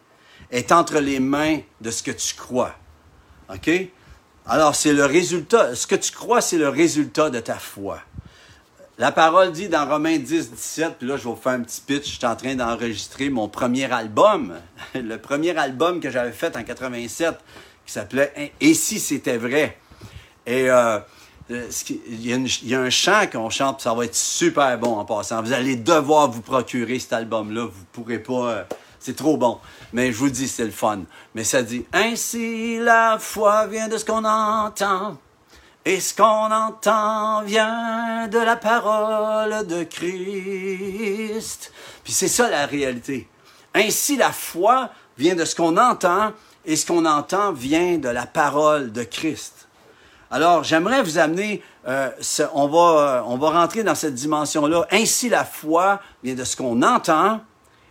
est 0.53 0.71
entre 0.71 1.01
les 1.01 1.19
mains 1.19 1.59
de 1.81 1.91
ce 1.91 2.05
que 2.05 2.13
tu 2.13 2.37
crois. 2.37 2.77
OK? 3.53 3.69
Alors, 4.47 4.77
c'est 4.77 4.93
le 4.93 5.07
résultat. 5.07 5.75
Ce 5.75 5.89
que 5.89 5.97
tu 5.97 6.13
crois, 6.13 6.41
c'est 6.41 6.57
le 6.57 6.69
résultat 6.69 7.31
de 7.31 7.41
ta 7.41 7.57
foi. 7.57 8.01
La 9.01 9.13
parole 9.13 9.51
dit 9.53 9.71
dans 9.71 9.89
Romains 9.89 10.19
10, 10.19 10.51
17, 10.51 10.97
puis 10.99 11.09
là, 11.09 11.17
je 11.17 11.25
vais 11.25 11.31
vous 11.31 11.35
faire 11.35 11.53
un 11.53 11.63
petit 11.63 11.81
pitch. 11.81 12.05
Je 12.05 12.19
suis 12.19 12.27
en 12.27 12.37
train 12.37 12.55
d'enregistrer 12.55 13.31
mon 13.31 13.49
premier 13.49 13.91
album, 13.91 14.53
le 14.95 15.17
premier 15.17 15.57
album 15.57 16.01
que 16.01 16.11
j'avais 16.11 16.33
fait 16.33 16.55
en 16.55 16.63
87, 16.63 17.35
qui 17.87 17.93
s'appelait 17.95 18.53
Et 18.61 18.75
si 18.75 19.01
c'était 19.01 19.39
vrai? 19.39 19.79
Et 20.45 20.71
euh, 20.71 20.99
il, 21.49 22.27
y 22.27 22.75
a 22.75 22.81
un 22.81 22.91
chant 22.91 23.23
qu'on 23.33 23.49
chante, 23.49 23.81
ça 23.81 23.95
va 23.95 24.05
être 24.05 24.15
super 24.15 24.79
bon 24.79 24.99
en 24.99 25.07
passant. 25.07 25.41
Vous 25.41 25.55
allez 25.55 25.77
devoir 25.77 26.31
vous 26.31 26.43
procurer 26.43 26.99
cet 26.99 27.15
album-là. 27.15 27.69
Vous 27.73 27.85
pourrez 27.93 28.19
pas. 28.19 28.51
Euh, 28.51 28.65
c'est 28.99 29.17
trop 29.17 29.39
bon. 29.39 29.61
Mais 29.95 30.13
je 30.13 30.19
vous 30.19 30.29
dis, 30.29 30.47
c'est 30.47 30.67
le 30.67 30.71
fun. 30.73 31.05
Mais 31.35 31.45
ça 31.45 31.63
dit 31.63 31.87
Ainsi 31.95 32.79
la 32.79 33.17
foi 33.19 33.67
vient 33.67 33.89
de 33.89 33.97
ce 33.97 34.05
qu'on 34.05 34.27
entend. 34.27 35.17
Et 35.87 35.99
ce 35.99 36.15
qu'on 36.15 36.51
entend 36.53 37.43
vient 37.43 38.29
de 38.29 38.39
la 38.39 38.57
parole 38.57 39.67
de 39.67 39.83
Christ. 39.85 41.73
Puis 42.05 42.13
c'est 42.13 42.29
ça 42.29 42.51
la 42.51 42.67
réalité. 42.67 43.29
Ainsi 43.75 44.17
la 44.17 44.31
foi 44.31 44.91
vient 45.17 45.35
de 45.35 45.45
ce 45.45 45.55
qu'on 45.55 45.79
entend 45.79 46.33
et 46.67 46.77
ce 46.77 46.85
qu'on 46.85 47.07
entend 47.07 47.53
vient 47.53 47.97
de 47.97 48.11
la 48.11 48.27
parole 48.27 48.93
de 48.93 49.05
Christ. 49.05 49.69
Alors 50.31 50.65
j'aimerais 50.65 51.03
vous 51.03 51.19
amener, 51.19 51.63
euh, 51.89 52.11
on, 52.53 52.69
va, 52.69 53.25
on 53.27 53.39
va 53.39 53.51
rentrer 53.51 53.83
dans 53.83 53.95
cette 53.95 54.15
dimension-là. 54.15 54.87
Ainsi 54.91 55.31
la 55.31 55.47
foi 55.47 56.01
vient 56.23 56.35
de 56.35 56.45
ce 56.45 56.57
qu'on 56.57 56.83
entend 56.83 57.41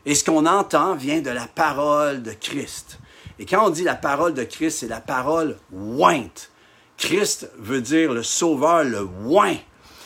et 0.05 0.13
ce 0.13 0.23
qu'on 0.23 0.45
entend 0.45 0.93
vient 0.93 1.21
de 1.21 1.31
la 1.31 1.47
parole 1.47 2.21
de 2.21 2.33
Christ. 2.33 2.99
Et 3.39 3.45
quand 3.45 3.65
on 3.65 3.69
dit 3.69 3.83
la 3.83 3.95
parole 3.95 4.35
de 4.35 4.43
Christ, 4.43 4.79
c'est 4.79 4.87
la 4.87 5.01
parole 5.01 5.57
ointe. 5.73 6.51
Christ 6.99 7.49
veut 7.57 7.81
dire 7.81 8.13
le 8.13 8.21
sauveur, 8.21 8.83
le 8.83 9.07
oint. 9.25 9.55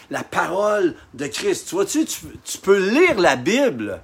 La 0.10 0.24
parole 0.24 0.96
de 1.16 1.26
Christ. 1.26 1.68
Tu 1.68 1.76
vois-tu, 1.76 2.06
tu, 2.06 2.58
peux 2.60 2.78
lire 2.78 3.20
la 3.20 3.36
Bible, 3.36 4.02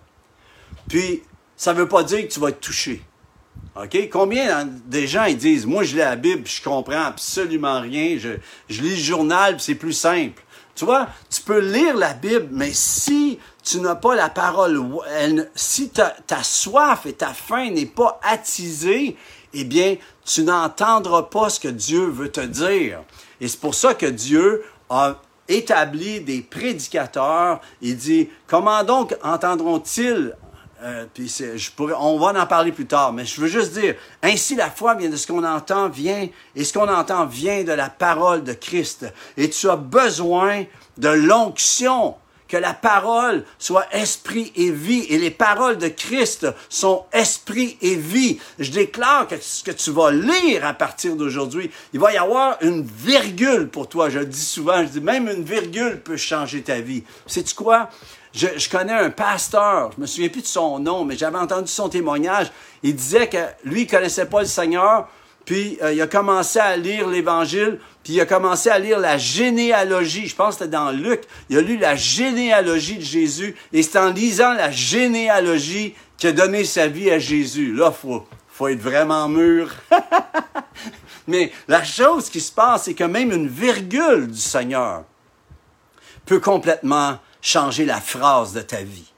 puis 0.88 1.21
ça 1.56 1.73
ne 1.73 1.80
veut 1.80 1.88
pas 1.88 2.04
dire 2.04 2.28
que 2.28 2.34
tu 2.34 2.39
vas 2.39 2.49
être 2.49 2.60
touché. 2.60 3.04
OK? 3.75 4.10
Combien 4.12 4.65
des 4.65 5.06
gens 5.06 5.32
disent 5.32 5.67
Moi, 5.67 5.84
je 5.84 5.91
lis 5.91 5.99
la 5.99 6.15
Bible, 6.15 6.41
puis 6.43 6.56
je 6.56 6.63
comprends 6.63 7.04
absolument 7.04 7.80
rien. 7.80 8.17
Je, 8.17 8.82
lis 8.82 8.95
le 8.95 8.95
journal, 8.95 9.58
puis 9.58 9.63
c'est 9.65 9.75
plus 9.75 9.93
simple. 9.93 10.41
Tu 10.73 10.86
vois, 10.86 11.10
tu 11.30 11.41
peux 11.41 11.60
lire 11.60 11.95
la 11.95 12.13
Bible, 12.13 12.47
mais 12.52 12.71
si 12.73 13.38
tu 13.63 13.82
n'as 13.82 13.95
pas 13.95 14.15
la 14.15 14.30
parole, 14.30 14.82
si 15.54 15.89
ta 15.89 16.41
soif 16.41 17.06
et 17.06 17.13
ta 17.13 17.34
faim 17.34 17.69
n'est 17.69 17.86
pas 17.86 18.19
attisée, 18.23 19.15
eh 19.53 19.63
bien, 19.63 19.97
tu 20.25 20.43
n'entendras 20.43 21.23
pas 21.23 21.49
ce 21.49 21.59
que 21.59 21.67
Dieu 21.67 22.05
veut 22.05 22.31
te 22.31 22.41
dire. 22.41 23.01
Et 23.41 23.47
c'est 23.47 23.59
pour 23.59 23.75
ça 23.75 23.93
que 23.93 24.05
Dieu 24.05 24.63
a 24.89 25.15
établi 25.47 26.21
des 26.21 26.41
prédicateurs. 26.41 27.59
Il 27.81 27.97
dit, 27.97 28.29
comment 28.47 28.83
donc 28.83 29.15
entendront-ils 29.23 30.35
euh, 30.81 31.05
puis 31.13 31.27
je 31.27 31.71
pourrais, 31.71 31.93
on 31.99 32.17
va 32.17 32.41
en 32.41 32.45
parler 32.45 32.71
plus 32.71 32.85
tard, 32.85 33.12
mais 33.12 33.25
je 33.25 33.41
veux 33.41 33.49
juste 33.49 33.73
dire, 33.73 33.95
ainsi 34.23 34.55
la 34.55 34.69
foi 34.69 34.95
vient 34.95 35.09
de 35.09 35.17
ce 35.17 35.27
qu'on 35.27 35.43
entend, 35.43 35.89
vient, 35.89 36.29
et 36.55 36.63
ce 36.63 36.71
qu'on 36.71 36.88
entend 36.88 37.25
vient 37.25 37.65
de 37.65 37.73
la 37.73 37.89
parole 37.89 38.45
de 38.45 38.53
Christ. 38.53 39.05
Et 39.35 39.49
tu 39.49 39.69
as 39.69 39.75
besoin 39.75 40.63
de 40.97 41.09
l'onction 41.09 42.15
que 42.49 42.57
la 42.57 42.73
parole 42.73 43.45
soit 43.59 43.85
esprit 43.93 44.51
et 44.55 44.71
vie. 44.71 45.05
Et 45.09 45.19
les 45.19 45.31
paroles 45.31 45.77
de 45.77 45.88
Christ 45.88 46.47
sont 46.67 47.05
esprit 47.13 47.77
et 47.81 47.95
vie. 47.95 48.39
Je 48.57 48.71
déclare 48.71 49.27
que 49.27 49.35
ce 49.39 49.63
que 49.63 49.71
tu 49.71 49.91
vas 49.91 50.12
lire 50.12 50.65
à 50.65 50.73
partir 50.73 51.15
d'aujourd'hui, 51.15 51.71
il 51.93 51.99
va 51.99 52.12
y 52.12 52.17
avoir 52.17 52.57
une 52.62 52.83
virgule 52.83 53.69
pour 53.69 53.88
toi. 53.88 54.09
Je 54.09 54.19
le 54.19 54.25
dis 54.25 54.43
souvent, 54.43 54.81
je 54.81 54.88
dis 54.89 55.01
même 55.01 55.29
une 55.29 55.43
virgule 55.43 56.01
peut 56.01 56.17
changer 56.17 56.63
ta 56.63 56.81
vie. 56.81 57.03
Sais-tu 57.27 57.53
quoi? 57.53 57.89
Je, 58.33 58.69
connais 58.69 58.93
un 58.93 59.09
pasteur, 59.09 59.91
je 59.95 60.01
me 60.01 60.05
souviens 60.05 60.29
plus 60.29 60.41
de 60.41 60.47
son 60.47 60.79
nom, 60.79 61.03
mais 61.03 61.17
j'avais 61.17 61.38
entendu 61.38 61.71
son 61.71 61.89
témoignage. 61.89 62.51
Il 62.83 62.95
disait 62.95 63.27
que 63.27 63.38
lui, 63.63 63.81
il 63.81 63.88
connaissait 63.88 64.27
pas 64.27 64.41
le 64.41 64.47
Seigneur, 64.47 65.07
puis 65.45 65.79
euh, 65.81 65.93
il 65.93 66.01
a 66.01 66.05
commencé 66.05 66.59
à 66.59 66.77
lire 66.77 67.07
l'Évangile, 67.07 67.79
il 68.10 68.19
a 68.19 68.26
commencé 68.26 68.69
à 68.69 68.80
lire 68.80 69.00
la 69.00 69.17
généalogie. 69.17 70.28
Je 70.28 70.36
pense 70.36 70.56
que 70.56 70.63
c'était 70.63 70.72
dans 70.72 70.91
Luc. 70.91 71.22
Il 71.50 71.58
a 71.58 71.62
lu 71.62 71.78
la 71.78 71.95
généalogie 71.95 72.98
de 72.98 73.04
Jésus, 73.04 73.56
et 73.72 73.84
c'est 73.84 74.00
en 74.00 74.10
lisant 74.10 74.54
la 74.54 74.72
généalogie 74.72 75.93
qu'il 76.17 76.30
a 76.30 76.34
donné 76.34 76.63
sa 76.63 76.88
vie 76.88 77.12
à 77.12 77.19
Jésus. 77.19 77.74
Là, 77.74 77.91
faut, 77.91 78.28
faut 78.48 78.67
être 78.67 78.82
vraiment 78.82 79.30
mûr. 79.30 79.72
Mais 81.28 81.52
la 81.67 81.84
chose 81.84 82.30
qui 82.30 82.41
se 82.41 82.52
passe, 82.52 82.86
c'est 82.86 82.95
que 82.95 83.04
même 83.04 83.32
une 83.32 83.48
virgule 83.48 84.28
du 84.28 84.39
Seigneur 84.39 85.04
peut 86.26 86.39
complètement 86.39 87.19
changer 87.41 87.86
la 87.86 88.02
phrase 88.02 88.54
de 88.54 88.62
ta 88.62 88.82
vie, 88.82 89.12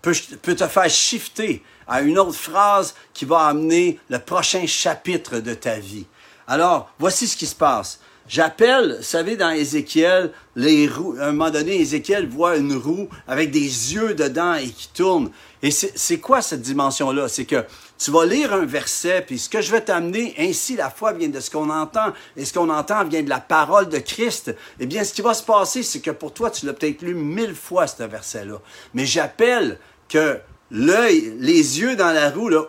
peut, 0.00 0.14
peut 0.40 0.54
te 0.54 0.66
faire 0.66 0.88
shifter 0.88 1.62
à 1.88 2.00
une 2.00 2.18
autre 2.18 2.38
phrase 2.38 2.94
qui 3.12 3.24
va 3.24 3.40
amener 3.46 3.98
le 4.08 4.18
prochain 4.18 4.66
chapitre 4.66 5.38
de 5.38 5.54
ta 5.54 5.78
vie. 5.78 6.06
Alors, 6.46 6.90
voici 6.98 7.26
ce 7.26 7.36
qui 7.36 7.46
se 7.46 7.54
passe. 7.54 8.00
J'appelle, 8.28 8.96
vous 8.98 9.04
savez, 9.04 9.36
dans 9.36 9.50
Ézéchiel, 9.50 10.32
les 10.56 10.88
roues, 10.88 11.16
à 11.20 11.26
un 11.26 11.32
moment 11.32 11.50
donné, 11.50 11.80
Ézéchiel 11.80 12.26
voit 12.26 12.56
une 12.56 12.74
roue 12.74 13.08
avec 13.28 13.52
des 13.52 13.94
yeux 13.94 14.14
dedans 14.14 14.54
et 14.54 14.68
qui 14.68 14.88
tourne. 14.88 15.30
Et 15.62 15.70
c'est 15.70 16.18
quoi 16.18 16.42
cette 16.42 16.62
dimension-là? 16.62 17.28
C'est 17.28 17.44
que 17.44 17.64
tu 17.98 18.10
vas 18.10 18.26
lire 18.26 18.52
un 18.52 18.66
verset, 18.66 19.24
puis 19.26 19.38
ce 19.38 19.48
que 19.48 19.60
je 19.60 19.70
vais 19.70 19.80
t'amener, 19.80 20.34
ainsi 20.38 20.76
la 20.76 20.90
foi 20.90 21.12
vient 21.12 21.28
de 21.28 21.38
ce 21.38 21.50
qu'on 21.50 21.70
entend, 21.70 22.12
et 22.36 22.44
ce 22.44 22.52
qu'on 22.52 22.68
entend 22.68 23.04
vient 23.04 23.22
de 23.22 23.28
la 23.28 23.40
parole 23.40 23.88
de 23.88 23.98
Christ. 23.98 24.54
Eh 24.80 24.86
bien, 24.86 25.04
ce 25.04 25.14
qui 25.14 25.22
va 25.22 25.32
se 25.32 25.44
passer, 25.44 25.84
c'est 25.84 26.00
que 26.00 26.10
pour 26.10 26.34
toi, 26.34 26.50
tu 26.50 26.66
l'as 26.66 26.72
peut-être 26.72 27.02
lu 27.02 27.14
mille 27.14 27.54
fois, 27.54 27.86
ce 27.86 28.02
verset-là. 28.02 28.60
Mais 28.92 29.06
j'appelle 29.06 29.78
que 30.08 30.38
l'œil, 30.72 31.32
les 31.38 31.80
yeux 31.80 31.94
dans 31.94 32.12
la 32.12 32.30
roue, 32.30 32.48
là, 32.48 32.64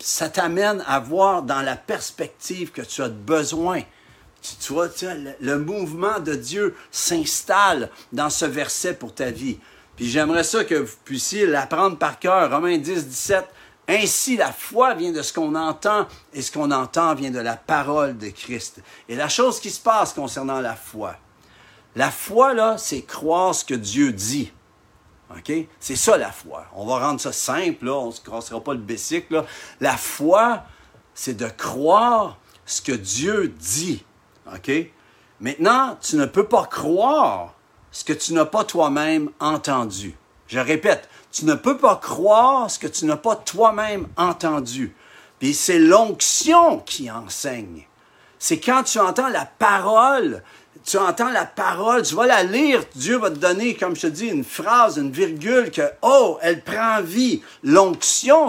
ça 0.00 0.30
t'amène 0.30 0.82
à 0.86 0.98
voir 0.98 1.42
dans 1.42 1.60
la 1.60 1.76
perspective 1.76 2.72
que 2.72 2.82
tu 2.82 3.02
as 3.02 3.08
besoin. 3.08 3.82
Tu, 4.60 4.72
vois, 4.74 4.88
le, 5.40 5.58
mouvement 5.58 6.20
de 6.20 6.34
Dieu 6.34 6.76
s'installe 6.90 7.90
dans 8.12 8.28
ce 8.28 8.44
verset 8.44 8.94
pour 8.94 9.14
ta 9.14 9.30
vie. 9.30 9.58
Puis 9.96 10.10
j'aimerais 10.10 10.44
ça 10.44 10.64
que 10.64 10.74
vous 10.74 10.96
puissiez 11.04 11.46
l'apprendre 11.46 11.96
par 11.96 12.18
cœur. 12.18 12.50
Romains 12.50 12.76
10, 12.76 13.06
17. 13.06 13.46
Ainsi, 13.88 14.36
la 14.36 14.52
foi 14.52 14.94
vient 14.94 15.12
de 15.12 15.22
ce 15.22 15.32
qu'on 15.32 15.54
entend 15.54 16.06
et 16.32 16.42
ce 16.42 16.52
qu'on 16.52 16.70
entend 16.70 17.14
vient 17.14 17.30
de 17.30 17.38
la 17.38 17.56
parole 17.56 18.18
de 18.18 18.28
Christ. 18.28 18.80
Et 19.08 19.14
la 19.14 19.28
chose 19.28 19.60
qui 19.60 19.70
se 19.70 19.80
passe 19.80 20.12
concernant 20.12 20.60
la 20.60 20.74
foi, 20.74 21.16
la 21.96 22.10
foi, 22.10 22.54
là, 22.54 22.76
c'est 22.76 23.02
croire 23.02 23.54
ce 23.54 23.64
que 23.64 23.74
Dieu 23.74 24.12
dit. 24.12 24.52
OK? 25.30 25.52
C'est 25.80 25.96
ça 25.96 26.16
la 26.16 26.32
foi. 26.32 26.66
On 26.74 26.86
va 26.86 26.98
rendre 26.98 27.20
ça 27.20 27.32
simple, 27.32 27.88
on 27.88 28.08
ne 28.08 28.12
se 28.12 28.20
cassera 28.20 28.62
pas 28.62 28.72
le 28.72 28.80
bicycle. 28.80 29.44
La 29.80 29.96
foi, 29.96 30.64
c'est 31.14 31.36
de 31.36 31.48
croire 31.48 32.38
ce 32.66 32.82
que 32.82 32.92
Dieu 32.92 33.48
dit. 33.48 34.04
OK? 34.52 34.70
Maintenant, 35.40 35.96
tu 36.00 36.16
ne 36.16 36.26
peux 36.26 36.46
pas 36.46 36.66
croire 36.66 37.54
ce 37.90 38.04
que 38.04 38.12
tu 38.12 38.32
n'as 38.34 38.44
pas 38.44 38.64
toi-même 38.64 39.30
entendu. 39.40 40.16
Je 40.46 40.58
répète, 40.58 41.08
tu 41.32 41.44
ne 41.44 41.54
peux 41.54 41.76
pas 41.76 41.96
croire 41.96 42.70
ce 42.70 42.78
que 42.78 42.86
tu 42.86 43.06
n'as 43.06 43.16
pas 43.16 43.36
toi-même 43.36 44.08
entendu. 44.16 44.94
Puis 45.38 45.54
c'est 45.54 45.78
l'onction 45.78 46.78
qui 46.80 47.10
enseigne. 47.10 47.86
C'est 48.38 48.60
quand 48.60 48.82
tu 48.82 48.98
entends 48.98 49.28
la 49.28 49.46
parole, 49.46 50.42
tu 50.84 50.98
entends 50.98 51.30
la 51.30 51.46
parole, 51.46 52.02
tu 52.02 52.14
vas 52.14 52.26
la 52.26 52.42
lire, 52.42 52.82
Dieu 52.94 53.16
va 53.16 53.30
te 53.30 53.38
donner, 53.38 53.74
comme 53.74 53.96
je 53.96 54.02
te 54.02 54.06
dis, 54.08 54.26
une 54.26 54.44
phrase, 54.44 54.98
une 54.98 55.10
virgule 55.10 55.70
que, 55.70 55.82
oh, 56.02 56.38
elle 56.42 56.62
prend 56.62 57.00
vie. 57.00 57.42
L'onction 57.62 58.48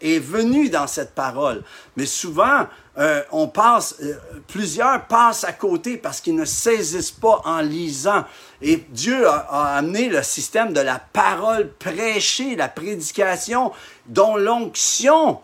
est, 0.00 0.18
venue 0.20 0.68
dans 0.68 0.86
cette 0.86 1.16
parole. 1.16 1.64
Mais 1.96 2.06
souvent, 2.06 2.68
euh, 2.96 3.22
on 3.32 3.48
passe, 3.48 3.96
euh, 4.02 4.14
plusieurs 4.46 5.06
passent 5.06 5.42
à 5.42 5.52
côté 5.52 5.96
parce 5.96 6.20
qu'ils 6.20 6.36
ne 6.36 6.44
saisissent 6.44 7.10
pas 7.10 7.42
en 7.44 7.60
lisant. 7.60 8.24
Et 8.62 8.76
Dieu 8.90 9.26
a, 9.26 9.38
a, 9.50 9.76
amené 9.76 10.08
le 10.08 10.22
système 10.22 10.72
de 10.72 10.80
la 10.80 11.00
parole 11.00 11.72
prêchée, 11.72 12.54
la 12.54 12.68
prédication, 12.68 13.72
dont 14.06 14.36
l'onction 14.36 15.40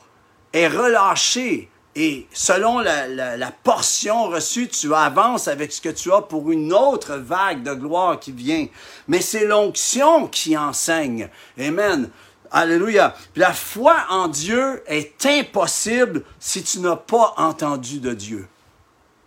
est 0.53 0.69
relâchée 0.69 1.69
et 2.03 2.27
selon 2.33 2.79
la, 2.79 3.53
portion 3.63 4.31
reçue, 4.31 4.69
tu 4.69 4.95
avances 4.95 5.49
avec 5.49 5.71
ce 5.71 5.83
que 5.83 5.91
tu 5.91 6.11
as 6.11 6.23
pour 6.23 6.51
une 6.51 6.73
autre 6.73 7.17
vague 7.17 7.63
de 7.63 7.75
gloire 7.75 8.19
qui 8.19 8.33
vient. 8.33 8.69
Mais 9.07 9.21
c'est 9.21 9.45
l'onction 9.45 10.27
qui 10.27 10.57
enseigne. 10.57 11.29
Amen. 11.59 12.09
Alléluia. 12.51 13.15
La 13.37 13.53
foi 13.53 13.97
en 14.09 14.29
Dieu 14.29 14.83
est 14.87 15.27
impossible 15.27 16.25
si 16.39 16.63
tu 16.63 16.81
n'as 16.81 16.97
pas 16.97 17.35
entendu 17.37 18.01
de 18.01 18.15
Dieu. 18.15 18.49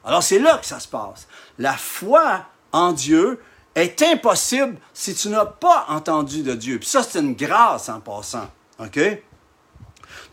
Alors 0.04 0.24
c'est 0.24 0.40
là 0.40 0.58
que 0.58 0.66
ça 0.66 0.80
se 0.80 0.88
passe. 0.88 1.28
La 1.60 1.78
foi 1.78 2.44
en 2.72 2.92
Dieu 2.92 3.40
est 3.76 4.02
impossible 4.02 4.78
si 4.96 5.14
tu 5.14 5.30
n'as 5.30 5.46
pas 5.46 5.86
entendu 5.90 6.42
de 6.42 6.56
Dieu. 6.56 6.80
Puis 6.80 6.90
ça, 6.90 7.04
c'est 7.04 7.20
une 7.20 7.36
grâce 7.36 7.88
en 7.90 8.00
passant. 8.00 8.50
OK? 8.80 9.00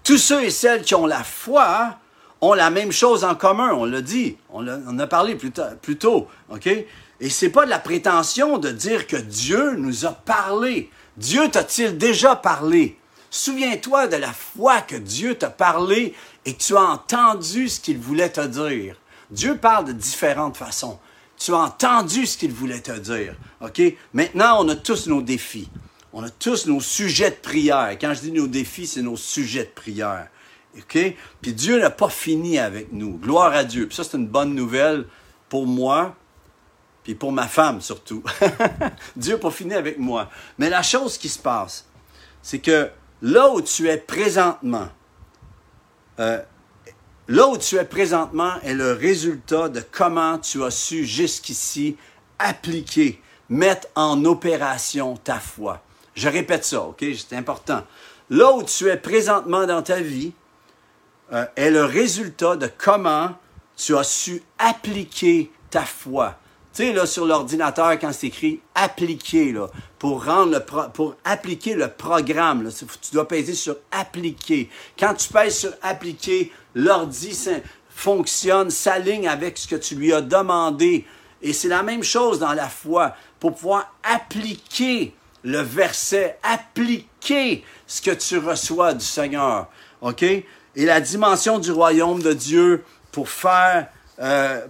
Tous 0.02 0.16
ceux 0.16 0.42
et 0.42 0.50
celles 0.50 0.80
qui 0.80 0.94
ont 0.94 1.04
la 1.04 1.22
foi 1.22 1.98
ont 2.40 2.54
la 2.54 2.70
même 2.70 2.92
chose 2.92 3.24
en 3.24 3.34
commun, 3.34 3.72
on 3.74 3.84
l'a 3.84 4.00
dit, 4.00 4.36
on, 4.50 4.66
a, 4.66 5.06
parlé 5.06 5.34
plus, 5.34 5.52
plus 5.82 5.96
tôt, 5.96 6.28
OK? 6.48 6.66
Et 6.66 7.28
c'est 7.28 7.50
pas 7.50 7.66
de 7.66 7.70
la 7.70 7.78
prétention 7.78 8.58
de 8.58 8.70
dire 8.70 9.06
que 9.06 9.16
Dieu 9.16 9.74
nous 9.76 10.06
a 10.06 10.12
parlé. 10.12 10.90
Dieu 11.18 11.48
t'a-t-il 11.50 11.98
déjà 11.98 12.34
parlé? 12.34 12.96
Souviens-toi 13.30 14.08
de 14.08 14.16
la 14.16 14.32
foi 14.32 14.80
que 14.80 14.96
Dieu 14.96 15.34
t'a 15.34 15.50
parlé 15.50 16.14
et 16.46 16.54
que 16.54 16.62
tu 16.62 16.76
as 16.76 16.82
entendu 16.82 17.68
ce 17.68 17.78
qu'il 17.78 17.98
voulait 17.98 18.30
te 18.30 18.44
dire. 18.44 18.96
Dieu 19.30 19.56
parle 19.56 19.84
de 19.84 19.92
différentes 19.92 20.56
façons. 20.56 20.98
Tu 21.36 21.52
as 21.52 21.58
entendu 21.58 22.26
ce 22.26 22.38
qu'il 22.38 22.52
voulait 22.52 22.80
te 22.80 22.98
dire. 22.98 23.34
OK? 23.60 23.80
Maintenant, 24.14 24.64
on 24.64 24.68
a 24.68 24.76
tous 24.76 25.06
nos 25.06 25.22
défis. 25.22 25.68
On 26.12 26.24
a 26.24 26.30
tous 26.30 26.66
nos 26.66 26.80
sujets 26.80 27.30
de 27.30 27.36
prière. 27.36 27.96
Quand 28.00 28.14
je 28.14 28.20
dis 28.20 28.32
nos 28.32 28.48
défis, 28.48 28.86
c'est 28.86 29.02
nos 29.02 29.16
sujets 29.16 29.64
de 29.64 29.70
prière. 29.70 30.28
OK? 30.76 30.98
Puis 31.40 31.52
Dieu 31.52 31.80
n'a 31.80 31.90
pas 31.90 32.08
fini 32.08 32.58
avec 32.58 32.92
nous. 32.92 33.18
Gloire 33.18 33.52
à 33.52 33.64
Dieu. 33.64 33.86
Puis 33.86 33.96
ça, 33.96 34.04
c'est 34.04 34.16
une 34.16 34.28
bonne 34.28 34.54
nouvelle 34.54 35.06
pour 35.48 35.66
moi, 35.66 36.14
puis 37.02 37.14
pour 37.14 37.32
ma 37.32 37.48
femme 37.48 37.80
surtout. 37.80 38.22
Dieu 39.16 39.34
n'a 39.34 39.40
pas 39.40 39.50
fini 39.50 39.74
avec 39.74 39.98
moi. 39.98 40.30
Mais 40.58 40.70
la 40.70 40.82
chose 40.82 41.18
qui 41.18 41.28
se 41.28 41.38
passe, 41.38 41.86
c'est 42.42 42.60
que 42.60 42.90
là 43.22 43.50
où 43.50 43.60
tu 43.60 43.88
es 43.88 43.96
présentement, 43.96 44.88
euh, 46.20 46.40
là 47.28 47.48
où 47.48 47.58
tu 47.58 47.76
es 47.76 47.84
présentement 47.84 48.60
est 48.62 48.74
le 48.74 48.92
résultat 48.92 49.68
de 49.68 49.82
comment 49.90 50.38
tu 50.38 50.62
as 50.62 50.70
su 50.70 51.04
jusqu'ici 51.04 51.96
appliquer, 52.38 53.20
mettre 53.48 53.88
en 53.94 54.24
opération 54.24 55.16
ta 55.16 55.40
foi. 55.40 55.82
Je 56.14 56.28
répète 56.28 56.64
ça, 56.64 56.82
OK? 56.82 57.04
C'est 57.16 57.36
important. 57.36 57.84
Là 58.30 58.52
où 58.52 58.62
tu 58.62 58.88
es 58.88 58.96
présentement 58.96 59.66
dans 59.66 59.82
ta 59.82 60.00
vie, 60.00 60.32
euh, 61.32 61.44
est 61.56 61.70
le 61.70 61.84
résultat 61.84 62.56
de 62.56 62.68
comment 62.78 63.30
tu 63.76 63.96
as 63.96 64.04
su 64.04 64.42
appliquer 64.58 65.50
ta 65.70 65.82
foi. 65.82 66.36
Tu 66.74 66.84
sais, 66.84 66.92
là, 66.92 67.06
sur 67.06 67.26
l'ordinateur, 67.26 67.90
quand 67.98 68.12
c'est 68.12 68.28
écrit 68.28 68.60
appliquer, 68.74 69.52
là, 69.52 69.68
pour 69.98 70.24
rendre 70.24 70.52
le 70.52 70.90
pour 70.92 71.16
appliquer 71.24 71.74
le 71.74 71.88
programme, 71.88 72.62
là, 72.62 72.70
tu 72.70 73.12
dois 73.12 73.26
peser 73.26 73.54
sur 73.54 73.76
appliquer. 73.90 74.70
Quand 74.98 75.14
tu 75.14 75.32
pèses 75.32 75.58
sur 75.58 75.72
appliquer, 75.82 76.52
l'ordi 76.74 77.36
fonctionne, 77.88 78.70
s'aligne 78.70 79.28
avec 79.28 79.58
ce 79.58 79.66
que 79.66 79.76
tu 79.76 79.96
lui 79.96 80.12
as 80.12 80.20
demandé. 80.20 81.04
Et 81.42 81.52
c'est 81.52 81.68
la 81.68 81.82
même 81.82 82.02
chose 82.02 82.38
dans 82.38 82.52
la 82.52 82.68
foi. 82.68 83.14
Pour 83.40 83.54
pouvoir 83.54 83.92
appliquer 84.02 85.14
le 85.42 85.60
verset, 85.60 86.38
appliquer 86.42 87.64
ce 87.86 88.00
que 88.02 88.10
tu 88.10 88.38
reçois 88.38 88.94
du 88.94 89.04
Seigneur. 89.04 89.68
OK? 90.02 90.24
Et 90.76 90.84
la 90.84 91.00
dimension 91.00 91.58
du 91.58 91.72
royaume 91.72 92.22
de 92.22 92.32
Dieu 92.32 92.84
pour 93.12 93.28
faire 93.28 93.88
euh, 94.20 94.66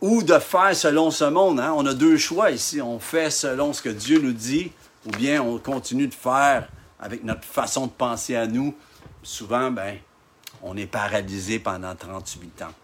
ou 0.00 0.22
de 0.22 0.38
faire 0.38 0.74
selon 0.74 1.10
ce 1.10 1.24
monde. 1.24 1.60
Hein. 1.60 1.72
On 1.76 1.86
a 1.86 1.94
deux 1.94 2.16
choix 2.16 2.50
ici. 2.50 2.80
On 2.80 2.98
fait 2.98 3.30
selon 3.30 3.72
ce 3.72 3.82
que 3.82 3.90
Dieu 3.90 4.20
nous 4.20 4.32
dit 4.32 4.72
ou 5.06 5.10
bien 5.10 5.42
on 5.42 5.58
continue 5.58 6.08
de 6.08 6.14
faire 6.14 6.68
avec 6.98 7.24
notre 7.24 7.44
façon 7.44 7.86
de 7.86 7.92
penser 7.92 8.36
à 8.36 8.46
nous. 8.46 8.74
Souvent, 9.22 9.70
ben, 9.70 9.98
on 10.62 10.76
est 10.76 10.86
paralysé 10.86 11.58
pendant 11.58 11.94
38 11.94 12.62
ans. 12.62 12.74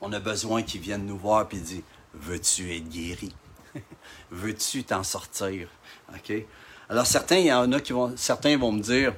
On 0.00 0.12
a 0.12 0.20
besoin 0.20 0.62
qu'ils 0.62 0.80
viennent 0.80 1.06
nous 1.06 1.18
voir 1.18 1.46
et 1.50 1.56
disent 1.56 1.82
Veux-tu 2.14 2.74
être 2.74 2.88
guéri? 2.88 3.34
Veux-tu 4.30 4.84
t'en 4.84 5.02
sortir? 5.02 5.68
Alors, 6.88 7.06
certains, 7.06 7.36
il 7.36 7.46
y 7.46 7.52
en 7.52 7.72
a 7.72 7.80
qui 7.80 7.92
vont, 7.92 8.12
certains 8.16 8.56
vont 8.56 8.72
me 8.72 8.80
dire 8.80 9.12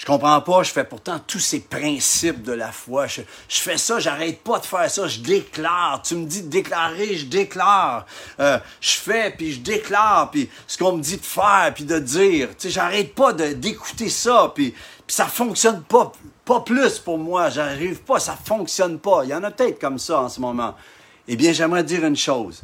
je 0.00 0.06
comprends 0.06 0.40
pas, 0.40 0.62
je 0.62 0.72
fais 0.72 0.84
pourtant 0.84 1.18
tous 1.18 1.40
ces 1.40 1.60
principes 1.60 2.42
de 2.42 2.52
la 2.52 2.72
foi. 2.72 3.06
Je, 3.06 3.20
fais 3.48 3.76
ça, 3.76 3.98
j'arrête 3.98 4.42
pas 4.42 4.58
de 4.58 4.64
faire 4.64 4.90
ça, 4.90 5.06
je 5.06 5.18
déclare. 5.18 6.00
Tu 6.02 6.14
me 6.14 6.24
dis 6.24 6.42
de 6.42 6.48
déclarer, 6.48 7.18
je 7.18 7.26
déclare. 7.26 8.06
Euh, 8.40 8.58
je 8.80 8.92
fais, 8.92 9.30
puis 9.30 9.52
je 9.52 9.60
déclare, 9.60 10.30
puis 10.30 10.48
ce 10.66 10.78
qu'on 10.78 10.96
me 10.96 11.02
dit 11.02 11.18
de 11.18 11.22
faire, 11.22 11.70
puis 11.74 11.84
de 11.84 11.98
dire. 11.98 12.48
Tu 12.48 12.54
sais, 12.60 12.70
j'arrête 12.70 13.14
pas 13.14 13.34
d'écouter 13.34 14.08
ça, 14.08 14.50
puis, 14.54 14.74
ça 15.06 15.26
fonctionne 15.26 15.82
pas, 15.82 16.12
pas 16.46 16.60
plus 16.60 16.98
pour 16.98 17.18
moi. 17.18 17.50
J'arrive 17.50 18.00
pas, 18.00 18.18
ça 18.18 18.38
fonctionne 18.42 18.98
pas. 18.98 19.24
Il 19.24 19.28
y 19.28 19.34
en 19.34 19.44
a 19.44 19.50
peut-être 19.50 19.78
comme 19.78 19.98
ça 19.98 20.22
en 20.22 20.30
ce 20.30 20.40
moment. 20.40 20.76
Eh 21.28 21.36
bien, 21.36 21.52
j'aimerais 21.52 21.84
dire 21.84 22.06
une 22.06 22.16
chose. 22.16 22.62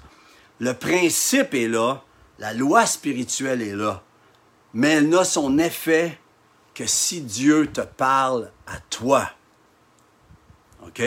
Le 0.59 0.72
principe 0.72 1.53
est 1.53 1.68
là, 1.68 2.03
la 2.38 2.55
loi 2.55 2.87
spirituelle 2.87 3.61
est 3.61 3.77
là, 3.77 4.03
mais 4.72 4.92
elle 4.92 5.11
n'a 5.11 5.22
son 5.22 5.59
effet 5.59 6.18
que 6.77 6.87
si 6.87 7.23
Dieu 7.23 7.73
te 7.73 7.81
parle 7.81 8.53
à 8.67 8.79
toi. 8.91 9.31
OK? 10.83 11.03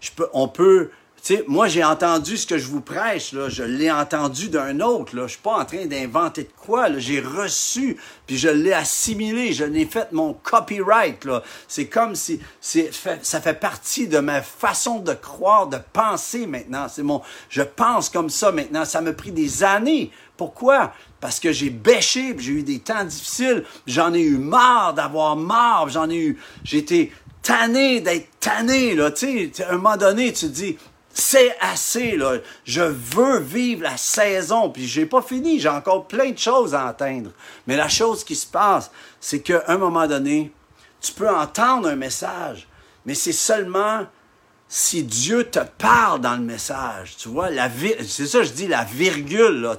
Je 0.00 0.10
peux, 0.12 0.30
on 0.32 0.48
peut. 0.48 0.90
Sais, 1.24 1.42
moi, 1.48 1.68
j'ai 1.68 1.82
entendu 1.82 2.36
ce 2.36 2.46
que 2.46 2.58
je 2.58 2.68
vous 2.68 2.82
prêche, 2.82 3.32
là. 3.32 3.48
Je 3.48 3.62
l'ai 3.62 3.90
entendu 3.90 4.50
d'un 4.50 4.80
autre, 4.80 5.16
là. 5.16 5.22
Je 5.22 5.32
suis 5.32 5.40
pas 5.40 5.58
en 5.58 5.64
train 5.64 5.86
d'inventer 5.86 6.42
de 6.42 6.50
quoi, 6.54 6.90
là. 6.90 6.98
J'ai 6.98 7.18
reçu, 7.18 7.96
puis 8.26 8.36
je 8.36 8.50
l'ai 8.50 8.74
assimilé. 8.74 9.54
Je 9.54 9.64
l'ai 9.64 9.86
fait 9.86 10.12
mon 10.12 10.34
copyright, 10.34 11.24
là. 11.24 11.42
C'est 11.66 11.86
comme 11.86 12.14
si, 12.14 12.40
c'est, 12.60 12.90
ça 13.22 13.40
fait 13.40 13.58
partie 13.58 14.06
de 14.06 14.18
ma 14.18 14.42
façon 14.42 14.98
de 14.98 15.14
croire, 15.14 15.66
de 15.66 15.78
penser 15.94 16.46
maintenant. 16.46 16.88
C'est 16.90 17.02
mon, 17.02 17.22
je 17.48 17.62
pense 17.62 18.10
comme 18.10 18.28
ça 18.28 18.52
maintenant. 18.52 18.84
Ça 18.84 19.00
m'a 19.00 19.14
pris 19.14 19.32
des 19.32 19.64
années. 19.64 20.10
Pourquoi? 20.36 20.92
parce 21.20 21.40
que 21.40 21.52
j'ai 21.52 21.70
bêché, 21.70 22.36
j'ai 22.38 22.52
eu 22.52 22.62
des 22.62 22.80
temps 22.80 23.02
difficiles, 23.02 23.64
j'en 23.86 24.12
ai 24.12 24.20
eu 24.20 24.36
marre 24.36 24.92
d'avoir 24.92 25.36
marre, 25.36 25.88
j'en 25.88 26.10
ai 26.10 26.18
eu, 26.18 26.38
j'étais 26.64 27.12
tanné 27.40 28.02
d'être 28.02 28.28
tanné, 28.40 28.94
là, 28.94 29.10
tu 29.10 29.50
sais, 29.50 29.64
à 29.64 29.70
un 29.70 29.76
moment 29.76 29.96
donné, 29.96 30.34
tu 30.34 30.48
te 30.48 30.52
dis, 30.52 30.76
c'est 31.14 31.56
assez, 31.60 32.16
là, 32.16 32.38
je 32.64 32.82
veux 32.82 33.38
vivre 33.38 33.84
la 33.84 33.96
saison, 33.96 34.68
puis 34.68 34.86
j'ai 34.86 35.06
pas 35.06 35.22
fini, 35.22 35.60
j'ai 35.60 35.68
encore 35.68 36.08
plein 36.08 36.32
de 36.32 36.38
choses 36.38 36.74
à 36.74 36.88
atteindre. 36.88 37.30
Mais 37.68 37.76
la 37.76 37.88
chose 37.88 38.24
qui 38.24 38.34
se 38.34 38.46
passe, 38.46 38.90
c'est 39.20 39.40
qu'à 39.40 39.62
un 39.68 39.78
moment 39.78 40.08
donné, 40.08 40.52
tu 41.00 41.12
peux 41.12 41.30
entendre 41.30 41.88
un 41.88 41.94
message, 41.94 42.66
mais 43.06 43.14
c'est 43.14 43.32
seulement 43.32 44.06
si 44.66 45.04
Dieu 45.04 45.44
te 45.44 45.60
parle 45.78 46.20
dans 46.20 46.34
le 46.34 46.42
message, 46.42 47.16
tu 47.16 47.28
vois, 47.28 47.48
la 47.48 47.70
c'est 48.04 48.26
ça 48.26 48.42
je 48.42 48.50
dis 48.50 48.66
la 48.66 48.82
virgule 48.82 49.60
là, 49.60 49.76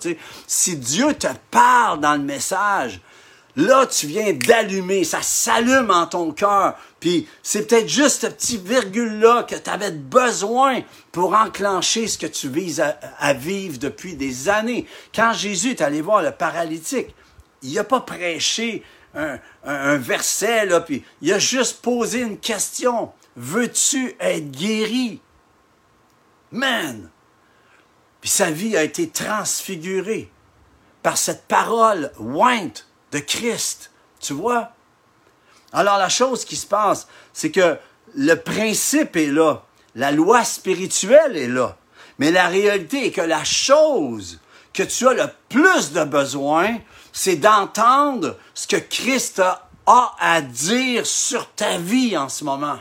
si 0.47 0.77
Dieu 0.77 1.13
te 1.15 1.27
parle 1.51 1.99
dans 1.99 2.13
le 2.13 2.23
message, 2.23 3.01
là 3.57 3.85
tu 3.87 4.07
viens 4.07 4.31
d'allumer, 4.31 5.03
ça 5.03 5.21
s'allume 5.21 5.91
en 5.91 6.05
ton 6.05 6.31
cœur, 6.31 6.77
puis 7.05 7.27
c'est 7.43 7.67
peut-être 7.67 7.87
juste 7.87 8.21
cette 8.21 8.37
petite 8.37 8.67
virgule 8.67 9.19
là 9.19 9.43
que 9.43 9.53
tu 9.53 9.69
avais 9.69 9.91
besoin 9.91 10.81
pour 11.11 11.35
enclencher 11.35 12.07
ce 12.07 12.17
que 12.17 12.25
tu 12.25 12.49
vises 12.49 12.81
à, 13.19 13.33
vivre 13.35 13.77
depuis 13.77 14.15
des 14.15 14.49
années. 14.49 14.87
Quand 15.13 15.31
Jésus 15.31 15.69
est 15.69 15.81
allé 15.81 16.01
voir 16.01 16.23
le 16.23 16.31
paralytique, 16.31 17.13
il 17.61 17.77
a 17.77 17.83
pas 17.83 17.99
prêché 17.99 18.81
un, 19.13 19.37
un, 19.65 19.97
verset, 19.97 20.65
là, 20.65 20.81
puis 20.81 21.03
il 21.21 21.31
a 21.31 21.37
juste 21.37 21.83
posé 21.83 22.21
une 22.21 22.39
question. 22.39 23.11
Veux-tu 23.35 24.15
être 24.19 24.49
guéri? 24.49 25.21
Man! 26.51 27.11
Puis 28.19 28.31
sa 28.31 28.49
vie 28.49 28.75
a 28.75 28.81
été 28.81 29.09
transfigurée 29.09 30.31
par 31.03 31.19
cette 31.19 31.45
parole 31.45 32.11
ointe 32.17 32.87
de 33.11 33.19
Christ. 33.19 33.91
Tu 34.19 34.33
vois? 34.33 34.74
Alors 35.75 35.97
la 35.97 36.07
chose 36.07 36.45
qui 36.45 36.55
se 36.55 36.65
passe, 36.65 37.05
c'est 37.33 37.51
que 37.51 37.77
le 38.15 38.35
principe 38.35 39.17
est 39.17 39.27
là, 39.27 39.61
la 39.93 40.11
loi 40.11 40.45
spirituelle 40.45 41.35
est 41.35 41.49
là, 41.49 41.75
mais 42.17 42.31
la 42.31 42.47
réalité 42.47 43.07
est 43.07 43.11
que 43.11 43.21
la 43.21 43.43
chose 43.43 44.39
que 44.73 44.83
tu 44.83 45.05
as 45.07 45.13
le 45.13 45.29
plus 45.49 45.91
de 45.91 46.05
besoin, 46.05 46.77
c'est 47.11 47.35
d'entendre 47.35 48.37
ce 48.53 48.67
que 48.67 48.77
Christ 48.77 49.41
a 49.85 50.15
à 50.19 50.41
dire 50.41 51.05
sur 51.05 51.51
ta 51.51 51.77
vie 51.77 52.17
en 52.17 52.29
ce 52.29 52.45
moment. 52.45 52.77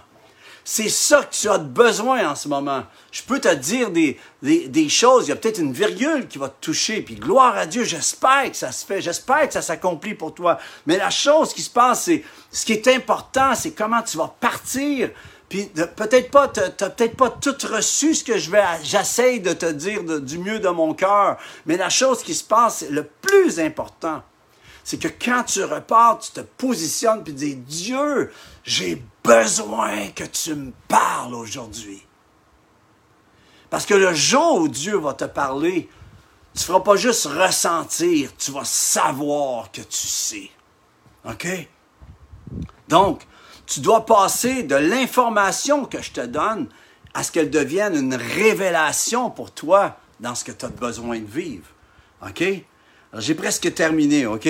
C'est 0.67 0.89
ça 0.89 1.23
que 1.23 1.35
tu 1.35 1.49
as 1.51 1.59
besoin 1.59 2.31
en 2.31 2.35
ce 2.35 2.49
moment. 2.49 2.85
Je 3.13 3.23
peux 3.23 3.39
te 3.39 3.55
dire 3.55 3.91
des, 3.91 4.89
choses, 4.89 5.27
il 5.27 5.29
y 5.29 5.33
a 5.33 5.37
peut-être 5.37 5.59
une 5.61 5.75
virgule 5.75 6.27
qui 6.27 6.39
va 6.39 6.49
te 6.49 6.65
toucher, 6.65 7.03
puis 7.03 7.17
gloire 7.17 7.55
à 7.55 7.67
Dieu, 7.67 7.85
j'espère 7.85 8.51
que 8.51 8.57
ça 8.57 8.73
se 8.73 8.87
fait, 8.87 9.03
j'espère 9.03 9.47
que 9.47 9.53
ça 9.53 9.61
s'accomplit 9.61 10.15
pour 10.15 10.33
toi. 10.33 10.59
Mais 10.87 10.97
la 10.97 11.11
chose 11.11 11.53
qui 11.53 11.61
se 11.61 11.69
passe, 11.69 12.05
c'est 12.05 12.25
ce 12.51 12.65
qui 12.65 12.73
est 12.73 12.89
important, 12.89 13.55
c'est 13.55 13.73
comment 13.73 14.01
tu 14.01 14.17
vas 14.17 14.35
partir. 14.41 15.11
Puis 15.51 15.67
peut-être 15.97 16.31
pas, 16.31 16.49
tu 16.49 16.61
n'as 16.61 16.91
peut-être 16.91 17.17
pas 17.17 17.29
tout 17.29 17.55
reçu 17.71 18.15
ce 18.15 18.25
que 18.25 18.39
je 18.39 18.51
vais, 18.51 18.65
j'essaye 18.83 19.41
de 19.41 19.53
te 19.53 19.71
dire 19.71 20.03
du 20.03 20.39
mieux 20.39 20.61
de 20.61 20.71
mon 20.71 20.95
cœur. 20.95 21.37
Mais 21.67 21.77
la 21.77 21.91
chose 21.91 22.23
qui 22.23 22.35
se 22.35 22.43
passe, 22.43 22.87
le 22.89 23.05
plus 23.05 23.61
important, 23.61 24.23
c'est 24.83 24.99
que 24.99 25.09
quand 25.09 25.45
tu 25.45 25.63
repars, 25.63 26.19
tu 26.19 26.33
te 26.33 26.41
positionnes 26.41 27.23
puis 27.23 27.33
dis 27.33 27.57
Dieu, 27.57 28.31
j'ai 28.65 29.03
besoin 29.23 30.09
que 30.09 30.25
tu 30.25 30.55
me 30.55 30.73
parles 30.89 31.35
aujourd'hui. 31.35 32.03
Parce 33.71 33.87
que 33.87 33.95
le 33.95 34.15
jour 34.15 34.61
où 34.61 34.69
Dieu 34.69 34.97
va 34.97 35.15
te 35.15 35.25
parler, 35.25 35.89
tu 36.55 36.61
ne 36.61 36.65
feras 36.65 36.81
pas 36.81 36.97
juste 36.97 37.27
ressentir, 37.27 38.31
tu 38.37 38.53
vas 38.53 38.65
savoir 38.65 39.71
que 39.73 39.81
tu 39.81 40.07
sais. 40.07 40.51
OK? 41.25 41.47
Donc, 42.89 43.27
tu 43.67 43.81
dois 43.81 44.07
passer 44.07 44.63
de 44.63 44.77
l'information 44.77 45.85
que 45.85 46.01
je 46.01 46.13
te 46.13 46.21
donne 46.21 46.69
à 47.15 47.23
ce 47.23 47.33
qu'elle 47.33 47.51
devienne 47.51 47.97
une 47.97 48.15
révélation 48.15 49.31
pour 49.31 49.51
toi 49.51 49.99
dans 50.21 50.35
ce 50.35 50.45
que 50.45 50.53
tu 50.53 50.65
as 50.65 50.69
besoin 50.69 51.19
de 51.19 51.27
vivre. 51.27 51.67
OK? 52.25 52.43
Alors, 52.43 53.21
j'ai 53.23 53.35
presque 53.35 53.73
terminé, 53.75 54.27
OK? 54.27 54.49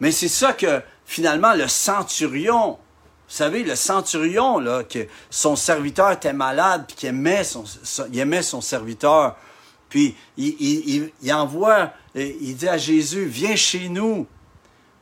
Mais 0.00 0.12
c'est 0.12 0.28
ça 0.28 0.52
que 0.52 0.82
finalement 1.04 1.54
le 1.54 1.68
centurion 1.68 2.78
vous 3.28 3.34
savez, 3.34 3.62
le 3.62 3.76
centurion, 3.76 4.58
que 4.88 5.06
son 5.28 5.54
serviteur 5.54 6.12
était 6.12 6.32
malade, 6.32 6.84
puis 6.86 6.96
qu'il 6.96 7.08
aimait 7.10 7.44
son, 7.44 7.64
aimait 8.14 8.42
son 8.42 8.62
serviteur. 8.62 9.36
Puis 9.90 10.16
il, 10.38 11.12
envoie, 11.32 11.92
il 12.14 12.56
dit 12.56 12.68
à 12.68 12.78
Jésus, 12.78 13.26
viens 13.26 13.54
chez 13.54 13.90
nous. 13.90 14.26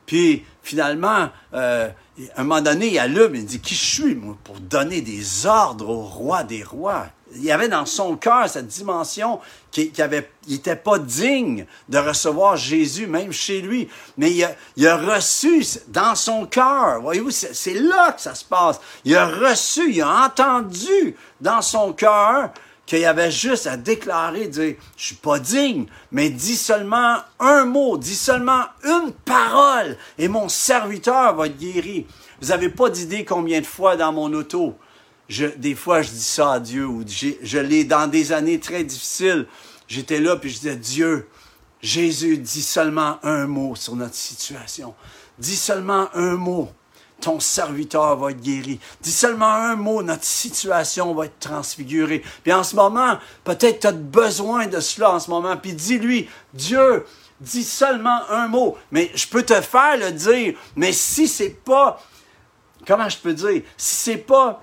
Puis 0.05 0.43
finalement, 0.61 1.29
euh, 1.53 1.89
un 2.35 2.43
moment 2.43 2.61
donné, 2.61 2.87
il 2.87 2.99
allume, 2.99 3.35
il 3.35 3.45
dit, 3.45 3.61
qui 3.61 3.75
je 3.75 3.85
suis, 3.85 4.15
moi, 4.15 4.37
pour 4.43 4.59
donner 4.59 5.01
des 5.01 5.45
ordres 5.45 5.89
au 5.89 6.03
roi 6.03 6.43
des 6.43 6.63
rois? 6.63 7.07
il 7.35 7.43
y 7.43 7.51
avait 7.51 7.67
dans 7.67 7.85
son 7.85 8.15
cœur 8.15 8.49
cette 8.49 8.67
dimension 8.67 9.39
qu'il 9.85 10.23
n'était 10.49 10.75
pas 10.75 10.99
digne 10.99 11.65
de 11.89 11.97
recevoir 11.97 12.57
Jésus, 12.57 13.07
même 13.07 13.31
chez 13.31 13.61
lui. 13.61 13.87
Mais 14.17 14.31
il 14.31 14.87
a, 14.87 14.97
reçu 14.97 15.63
dans 15.87 16.15
son 16.15 16.45
cœur. 16.45 17.01
Voyez-vous, 17.01 17.31
c'est 17.31 17.73
là 17.73 18.11
que 18.11 18.21
ça 18.21 18.35
se 18.35 18.45
passe. 18.45 18.79
Il 19.05 19.15
a 19.15 19.27
reçu, 19.27 19.93
il 19.93 20.01
a 20.01 20.25
entendu 20.25 21.15
dans 21.41 21.61
son 21.61 21.93
cœur 21.93 22.51
qu'il 22.87 23.03
avait 23.05 23.31
juste 23.31 23.67
à 23.67 23.75
déclarer, 23.75 24.47
dire, 24.47 24.75
je 24.95 25.05
suis 25.07 25.15
pas 25.15 25.39
digne, 25.39 25.87
mais 26.11 26.29
dis 26.29 26.55
seulement 26.55 27.17
un 27.37 27.65
mot, 27.65 27.97
dis 27.97 28.15
seulement 28.15 28.63
une 28.83 29.11
parole, 29.25 29.97
et 30.17 30.29
mon 30.29 30.47
serviteur 30.47 31.35
va 31.35 31.47
être 31.47 31.57
guéri. 31.57 32.07
Vous 32.41 32.47
n'avez 32.47 32.69
pas 32.69 32.89
d'idée 32.89 33.25
combien 33.25 33.59
de 33.59 33.65
fois 33.65 33.97
dans 33.97 34.13
mon 34.13 34.31
auto, 34.33 34.77
des 35.29 35.75
fois, 35.75 36.01
je 36.01 36.09
dis 36.09 36.19
ça 36.21 36.53
à 36.53 36.59
Dieu, 36.59 36.85
ou 36.85 37.03
je 37.07 37.57
l'ai 37.57 37.83
dans 37.83 38.07
des 38.07 38.31
années 38.31 38.59
très 38.59 38.83
difficiles. 38.83 39.45
J'étais 39.87 40.19
là, 40.19 40.35
puis 40.35 40.49
je 40.49 40.59
disais, 40.59 40.75
Dieu, 40.75 41.27
Jésus, 41.81 42.37
dis 42.37 42.63
seulement 42.63 43.19
un 43.23 43.47
mot 43.47 43.75
sur 43.75 43.95
notre 43.95 44.15
situation. 44.15 44.93
Dis 45.37 45.55
seulement 45.55 46.09
un 46.13 46.35
mot. 46.35 46.69
Ton 47.21 47.39
serviteur 47.39 48.15
va 48.17 48.31
être 48.31 48.41
guéri. 48.41 48.79
Dis 49.01 49.11
seulement 49.11 49.51
un 49.51 49.75
mot, 49.75 50.03
notre 50.03 50.23
situation 50.23 51.13
va 51.13 51.25
être 51.25 51.39
transfigurée. 51.39 52.23
Puis 52.43 52.53
en 52.53 52.63
ce 52.63 52.75
moment, 52.75 53.17
peut-être 53.43 53.79
tu 53.81 53.87
as 53.87 53.91
besoin 53.91 54.67
de 54.67 54.79
cela 54.79 55.11
en 55.11 55.19
ce 55.19 55.29
moment. 55.29 55.57
Puis 55.57 55.73
dis-lui, 55.73 56.29
Dieu, 56.53 57.05
dis 57.39 57.63
seulement 57.63 58.21
un 58.29 58.47
mot. 58.47 58.77
Mais 58.91 59.11
je 59.15 59.27
peux 59.27 59.43
te 59.43 59.59
faire 59.61 59.97
le 59.97 60.11
dire. 60.11 60.55
Mais 60.75 60.91
si 60.91 61.27
c'est 61.27 61.49
pas, 61.49 62.01
comment 62.85 63.09
je 63.09 63.17
peux 63.17 63.33
dire, 63.33 63.63
si 63.77 63.95
c'est 63.95 64.17
pas 64.17 64.61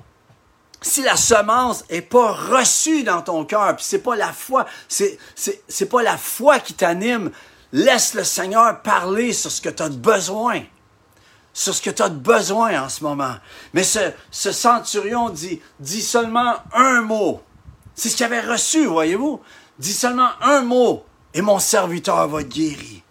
si 0.84 1.02
la 1.02 1.16
semence 1.16 1.82
est 1.88 2.02
pas 2.02 2.32
reçue 2.32 3.04
dans 3.04 3.22
ton 3.22 3.46
cœur, 3.46 3.74
puis 3.74 3.84
c'est 3.88 4.02
pas 4.02 4.16
la 4.16 4.32
foi, 4.32 4.66
c'est, 4.86 5.18
c'est, 5.34 5.86
pas 5.86 6.02
la 6.02 6.18
foi 6.18 6.58
qui 6.58 6.74
t'anime, 6.74 7.30
laisse 7.72 8.12
le 8.12 8.22
Seigneur 8.22 8.82
parler 8.82 9.32
sur 9.32 9.50
ce 9.50 9.62
que 9.62 9.70
tu 9.70 9.82
as 9.82 9.88
besoin. 9.88 10.62
Sur 11.54 11.74
ce 11.74 11.80
que 11.80 11.90
tu 11.90 12.02
as 12.02 12.10
besoin 12.10 12.82
en 12.82 12.88
ce 12.90 13.02
moment. 13.02 13.34
Mais 13.72 13.82
ce, 13.82 14.12
ce 14.30 14.52
centurion 14.52 15.30
dit, 15.30 15.62
dit 15.80 16.02
seulement 16.02 16.56
un 16.74 17.00
mot. 17.00 17.42
C'est 17.94 18.10
ce 18.10 18.16
qu'il 18.16 18.26
avait 18.26 18.40
reçu, 18.40 18.84
voyez-vous? 18.84 19.40
Dit 19.78 19.92
seulement 19.92 20.30
un 20.42 20.60
mot 20.62 21.04
et 21.32 21.40
mon 21.40 21.60
serviteur 21.60 22.28
va 22.28 22.42
être 22.42 22.48
guéri. 22.48 23.02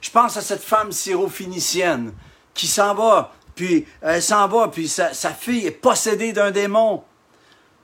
Je 0.00 0.10
pense 0.10 0.36
à 0.36 0.42
cette 0.42 0.62
femme 0.62 0.92
syro-phénicienne 0.92 2.12
qui 2.54 2.68
s'en 2.68 2.94
va, 2.94 3.32
puis 3.58 3.86
elle 4.02 4.22
s'en 4.22 4.46
va, 4.46 4.68
puis 4.68 4.86
sa, 4.86 5.10
fille 5.12 5.66
est 5.66 5.72
possédée 5.72 6.32
d'un 6.32 6.52
démon. 6.52 7.02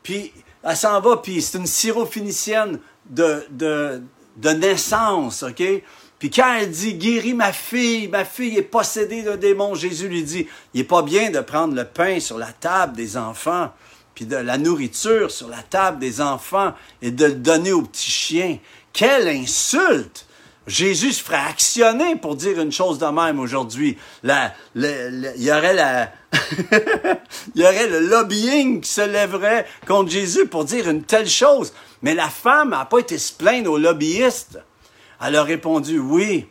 Puis 0.05 0.33
elle 0.63 0.77
s'en 0.77 1.01
va, 1.01 1.17
puis 1.17 1.43
c'est 1.43 1.59
une 1.59 1.67
syrophénicienne 1.67 2.79
de, 3.11 3.45
de, 3.51 4.51
naissance, 4.51 5.43
OK? 5.43 5.65
Puis 6.21 6.31
quand 6.31 6.55
elle 6.61 6.71
dit 6.71 6.95
guéris 6.95 7.35
ma 7.35 7.53
fille, 7.53 8.07
ma 8.07 8.25
fille 8.25 8.57
est 8.57 8.63
possédée 8.63 9.25
d'un 9.25 9.37
démon, 9.37 9.75
Jésus 9.75 10.07
lui 10.07 10.23
dit 10.23 10.47
il 10.75 10.79
n'est 10.79 10.87
pas 10.87 11.03
bien 11.03 11.33
de 11.33 11.41
prendre 11.41 11.75
le 11.75 11.85
pain 11.85 12.21
sur 12.21 12.39
la 12.39 12.53
table 12.53 12.95
des 12.95 13.17
enfants, 13.17 13.73
puis 14.15 14.27
de 14.27 14.37
la 14.37 14.59
nourriture 14.59 15.33
sur 15.33 15.49
la 15.49 15.65
table 15.65 15.99
des 15.99 16.21
enfants 16.21 16.73
et 17.03 17.11
de 17.11 17.25
le 17.25 17.35
donner 17.35 17.73
aux 17.73 17.83
petits 17.83 18.13
chiens. 18.13 18.59
Quelle 18.93 19.27
insulte! 19.27 20.29
Jésus 20.67 21.13
se 21.13 21.23
ferait 21.23 21.37
actionner 21.37 22.17
pour 22.17 22.37
dire 22.37 22.59
une 22.61 22.73
chose 22.73 22.99
de 22.99 23.07
même 23.07 23.39
aujourd'hui. 23.39 23.99
Il 24.25 24.41
y 25.43 25.51
aurait 25.51 25.75
le 27.89 28.01
lobbying 28.09 28.81
qui 28.81 28.91
se 28.91 29.03
lèverait 29.03 29.67
contre 29.87 30.11
Jésus 30.11 30.47
pour 30.47 30.65
dire 30.65 30.89
une 30.89 31.03
telle 31.03 31.29
chose. 31.29 31.73
Mais 32.03 32.15
la 32.15 32.31
femme 32.31 32.71
n'a 32.71 32.87
pas 32.87 32.99
été 32.99 33.19
se 33.19 33.33
plaindre 33.33 33.73
aux 33.73 33.79
lobbyistes. 33.79 34.59
Elle 35.21 35.37
a 35.37 35.43
répondu 35.43 35.99
oui, 35.99 36.49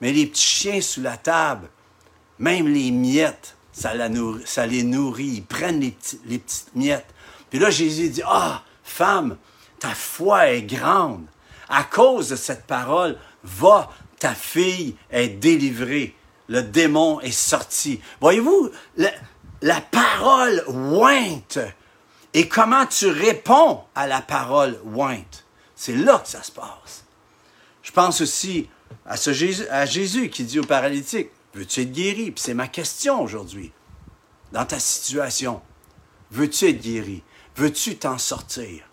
mais 0.00 0.12
les 0.12 0.26
petits 0.26 0.46
chiens 0.46 0.80
sous 0.80 1.02
la 1.02 1.16
table, 1.16 1.68
même 2.38 2.68
les 2.68 2.90
miettes, 2.90 3.56
ça, 3.72 3.94
les 3.94 4.82
nourrit. 4.82 5.24
Ils 5.24 5.44
prennent 5.44 5.80
les 5.80 5.90
petites 5.90 6.74
miettes. 6.74 7.06
Puis 7.50 7.58
là, 7.58 7.70
Jésus 7.70 8.08
dit, 8.08 8.22
ah, 8.26 8.62
femme, 8.84 9.36
ta 9.78 9.90
foi 9.90 10.48
est 10.50 10.62
grande. 10.62 11.26
À 11.68 11.84
cause 11.84 12.28
de 12.30 12.36
cette 12.36 12.66
parole, 12.66 13.18
va, 13.46 13.90
ta 14.18 14.34
fille 14.34 14.96
est 15.10 15.28
délivrée. 15.28 16.14
Le 16.48 16.62
démon 16.62 17.20
est 17.20 17.32
sorti. 17.32 18.00
Voyez-vous, 18.20 18.70
la, 18.96 19.80
parole 19.80 20.62
ointe 20.68 21.58
et 22.34 22.48
comment 22.48 22.86
tu 22.86 23.06
réponds 23.08 23.80
à 23.94 24.06
la 24.06 24.20
parole 24.20 24.78
ointe? 24.94 25.44
C'est 25.74 25.94
là 25.94 26.18
que 26.18 26.28
ça 26.28 26.42
se 26.42 26.52
passe. 26.52 27.04
Je 27.82 27.90
pense 27.90 28.20
aussi 28.20 28.68
à, 29.04 29.16
ce 29.16 29.32
Jésus, 29.32 30.30
qui 30.30 30.44
dit 30.44 30.58
au 30.58 30.64
paralytique, 30.64 31.30
veux-tu 31.54 31.82
être 31.82 31.92
guéri? 31.92 32.30
Puis 32.30 32.42
c'est 32.44 32.54
ma 32.54 32.68
question 32.68 33.22
aujourd'hui. 33.22 33.72
Dans 34.52 34.64
ta 34.64 34.78
situation, 34.78 35.60
veux-tu 36.30 36.68
être 36.68 36.80
guéri? 36.80 37.22
Veux-tu 37.56 37.96
t'en 37.96 38.18
sortir? 38.18 38.84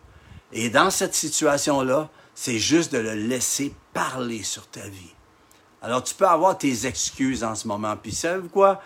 Et 0.51 0.69
dans 0.69 0.89
cette 0.89 1.15
situation-là, 1.15 2.09
c'est 2.35 2.59
juste 2.59 2.91
de 2.91 2.97
le 2.97 3.13
laisser 3.13 3.73
parler 3.93 4.43
sur 4.43 4.67
ta 4.67 4.87
vie. 4.87 5.13
Alors, 5.81 6.03
tu 6.03 6.15
peux 6.15 6.27
avoir 6.27 6.57
tes 6.57 6.85
excuses 6.85 7.43
en 7.43 7.55
ce 7.55 7.67
moment. 7.67 7.95
Puis, 7.97 8.13
savez-vous 8.13 8.49
quoi? 8.49 8.81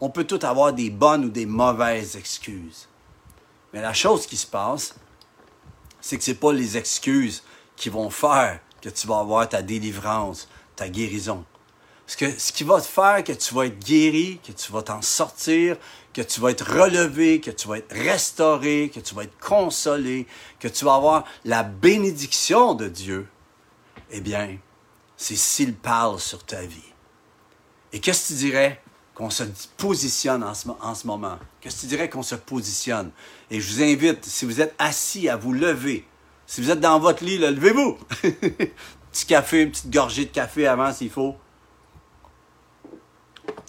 On 0.00 0.10
peut 0.10 0.24
tout 0.24 0.40
avoir 0.42 0.72
des 0.72 0.90
bonnes 0.90 1.26
ou 1.26 1.28
des 1.28 1.46
mauvaises 1.46 2.16
excuses. 2.16 2.88
Mais 3.72 3.80
la 3.80 3.94
chose 3.94 4.26
qui 4.26 4.36
se 4.36 4.46
passe, 4.46 4.96
c'est 6.00 6.18
que 6.18 6.24
ce 6.24 6.32
pas 6.32 6.52
les 6.52 6.76
excuses 6.76 7.44
qui 7.76 7.88
vont 7.88 8.10
faire 8.10 8.60
que 8.80 8.88
tu 8.88 9.06
vas 9.06 9.20
avoir 9.20 9.48
ta 9.48 9.62
délivrance, 9.62 10.48
ta 10.74 10.88
guérison. 10.88 11.44
Ce, 12.12 12.16
que, 12.18 12.38
ce 12.38 12.52
qui 12.52 12.62
va 12.62 12.78
te 12.78 12.86
faire 12.86 13.24
que 13.24 13.32
tu 13.32 13.54
vas 13.54 13.64
être 13.64 13.82
guéri, 13.82 14.38
que 14.46 14.52
tu 14.52 14.70
vas 14.70 14.82
t'en 14.82 15.00
sortir, 15.00 15.78
que 16.12 16.20
tu 16.20 16.40
vas 16.40 16.50
être 16.50 16.70
relevé, 16.70 17.40
que 17.40 17.50
tu 17.50 17.66
vas 17.66 17.78
être 17.78 17.90
restauré, 17.90 18.92
que 18.94 19.00
tu 19.00 19.14
vas 19.14 19.22
être 19.24 19.38
consolé, 19.38 20.26
que 20.60 20.68
tu 20.68 20.84
vas 20.84 20.96
avoir 20.96 21.24
la 21.46 21.62
bénédiction 21.62 22.74
de 22.74 22.88
Dieu, 22.88 23.26
eh 24.10 24.20
bien, 24.20 24.58
c'est 25.16 25.36
s'il 25.36 25.72
parle 25.74 26.20
sur 26.20 26.44
ta 26.44 26.60
vie. 26.60 26.92
Et 27.94 28.00
qu'est-ce 28.00 28.28
que 28.28 28.34
tu 28.34 28.40
dirais 28.40 28.82
qu'on 29.14 29.30
se 29.30 29.44
positionne 29.78 30.44
en 30.44 30.52
ce, 30.52 30.68
en 30.68 30.94
ce 30.94 31.06
moment? 31.06 31.38
Qu'est-ce 31.62 31.76
que 31.76 31.80
tu 31.80 31.86
dirais 31.86 32.10
qu'on 32.10 32.22
se 32.22 32.34
positionne? 32.34 33.10
Et 33.50 33.58
je 33.58 33.72
vous 33.72 33.82
invite, 33.82 34.22
si 34.26 34.44
vous 34.44 34.60
êtes 34.60 34.74
assis, 34.78 35.30
à 35.30 35.36
vous 35.36 35.54
lever. 35.54 36.06
Si 36.46 36.60
vous 36.60 36.70
êtes 36.70 36.80
dans 36.80 36.98
votre 36.98 37.24
lit, 37.24 37.38
levez-vous. 37.38 37.96
Petit 39.12 39.24
café, 39.24 39.62
une 39.62 39.70
petite 39.70 39.90
gorgée 39.90 40.26
de 40.26 40.30
café 40.30 40.66
avant 40.66 40.92
s'il 40.92 41.08
faut. 41.08 41.36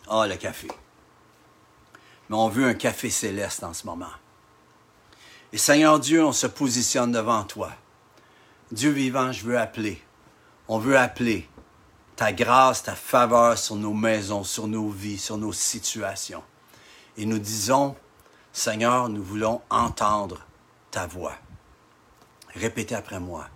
Ah, 0.09 0.27
le 0.27 0.35
café. 0.35 0.67
Mais 2.29 2.35
on 2.35 2.49
veut 2.49 2.65
un 2.65 2.73
café 2.73 3.09
céleste 3.09 3.63
en 3.63 3.73
ce 3.73 3.85
moment. 3.85 4.11
Et 5.51 5.57
Seigneur 5.57 5.99
Dieu, 5.99 6.23
on 6.23 6.31
se 6.31 6.47
positionne 6.47 7.11
devant 7.11 7.43
toi. 7.43 7.71
Dieu 8.71 8.89
vivant, 8.89 9.31
je 9.31 9.43
veux 9.43 9.59
appeler. 9.59 10.01
On 10.67 10.79
veut 10.79 10.97
appeler 10.97 11.47
ta 12.15 12.31
grâce, 12.31 12.83
ta 12.83 12.95
faveur 12.95 13.57
sur 13.57 13.75
nos 13.75 13.93
maisons, 13.93 14.43
sur 14.43 14.67
nos 14.67 14.89
vies, 14.89 15.19
sur 15.19 15.37
nos 15.37 15.53
situations. 15.53 16.43
Et 17.17 17.25
nous 17.25 17.39
disons, 17.39 17.95
Seigneur, 18.51 19.09
nous 19.09 19.23
voulons 19.23 19.61
entendre 19.69 20.39
ta 20.91 21.05
voix. 21.05 21.35
Répétez 22.55 22.95
après 22.95 23.19
moi. 23.19 23.47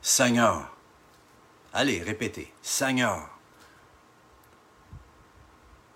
Seigneur, 0.00 0.74
allez, 1.72 2.02
répétez. 2.02 2.52
Seigneur, 2.62 3.37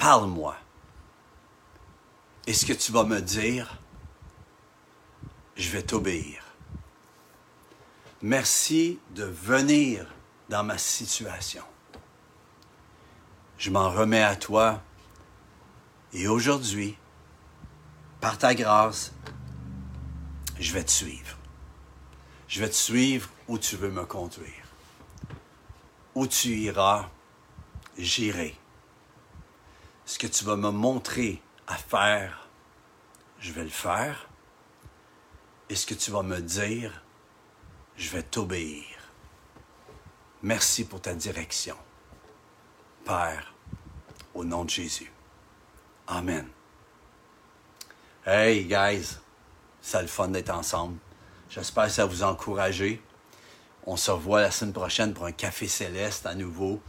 parle-moi. 0.02 0.56
Et 2.48 2.54
ce 2.54 2.66
que 2.66 2.72
tu 2.72 2.90
vas 2.90 3.04
me 3.04 3.20
dire, 3.20 3.78
je 5.54 5.70
vais 5.70 5.82
t'obéir. 5.82 6.42
Merci 8.20 8.98
de 9.10 9.22
venir 9.22 10.04
dans 10.48 10.64
ma 10.64 10.76
situation. 10.76 11.62
Je 13.58 13.70
m'en 13.70 13.90
remets 13.90 14.24
à 14.24 14.34
toi 14.34 14.82
et 16.12 16.26
aujourd'hui, 16.26 16.98
par 18.20 18.38
ta 18.38 18.56
grâce, 18.56 19.12
je 20.58 20.72
vais 20.72 20.82
te 20.82 20.90
suivre. 20.90 21.38
Je 22.48 22.58
vais 22.58 22.68
te 22.68 22.74
suivre 22.74 23.28
où 23.46 23.56
tu 23.56 23.76
veux 23.76 23.92
me 23.92 24.04
conduire. 24.04 24.66
Où 26.16 26.26
tu 26.26 26.48
iras, 26.48 27.08
j'irai. 27.96 28.56
Ce 30.12 30.18
que 30.18 30.26
tu 30.26 30.44
vas 30.44 30.56
me 30.56 30.68
montrer 30.68 31.40
à 31.66 31.74
faire, 31.74 32.46
je 33.38 33.50
vais 33.50 33.64
le 33.64 33.70
faire. 33.70 34.28
Et 35.70 35.74
ce 35.74 35.86
que 35.86 35.94
tu 35.94 36.10
vas 36.10 36.22
me 36.22 36.38
dire, 36.42 37.02
je 37.96 38.10
vais 38.10 38.22
t'obéir. 38.22 38.84
Merci 40.42 40.84
pour 40.84 41.00
ta 41.00 41.14
direction. 41.14 41.78
Père, 43.06 43.54
au 44.34 44.44
nom 44.44 44.66
de 44.66 44.70
Jésus. 44.70 45.10
Amen. 46.06 46.46
Hey, 48.26 48.66
guys, 48.66 49.16
c'est 49.80 50.02
le 50.02 50.08
fun 50.08 50.28
d'être 50.28 50.50
ensemble. 50.50 50.98
J'espère 51.48 51.86
que 51.86 51.92
ça 51.92 52.04
vous 52.04 52.22
a 52.22 52.26
encouragé. 52.26 53.00
On 53.86 53.96
se 53.96 54.10
revoit 54.10 54.42
la 54.42 54.50
semaine 54.50 54.74
prochaine 54.74 55.14
pour 55.14 55.24
un 55.24 55.32
café 55.32 55.68
céleste 55.68 56.26
à 56.26 56.34
nouveau 56.34 56.82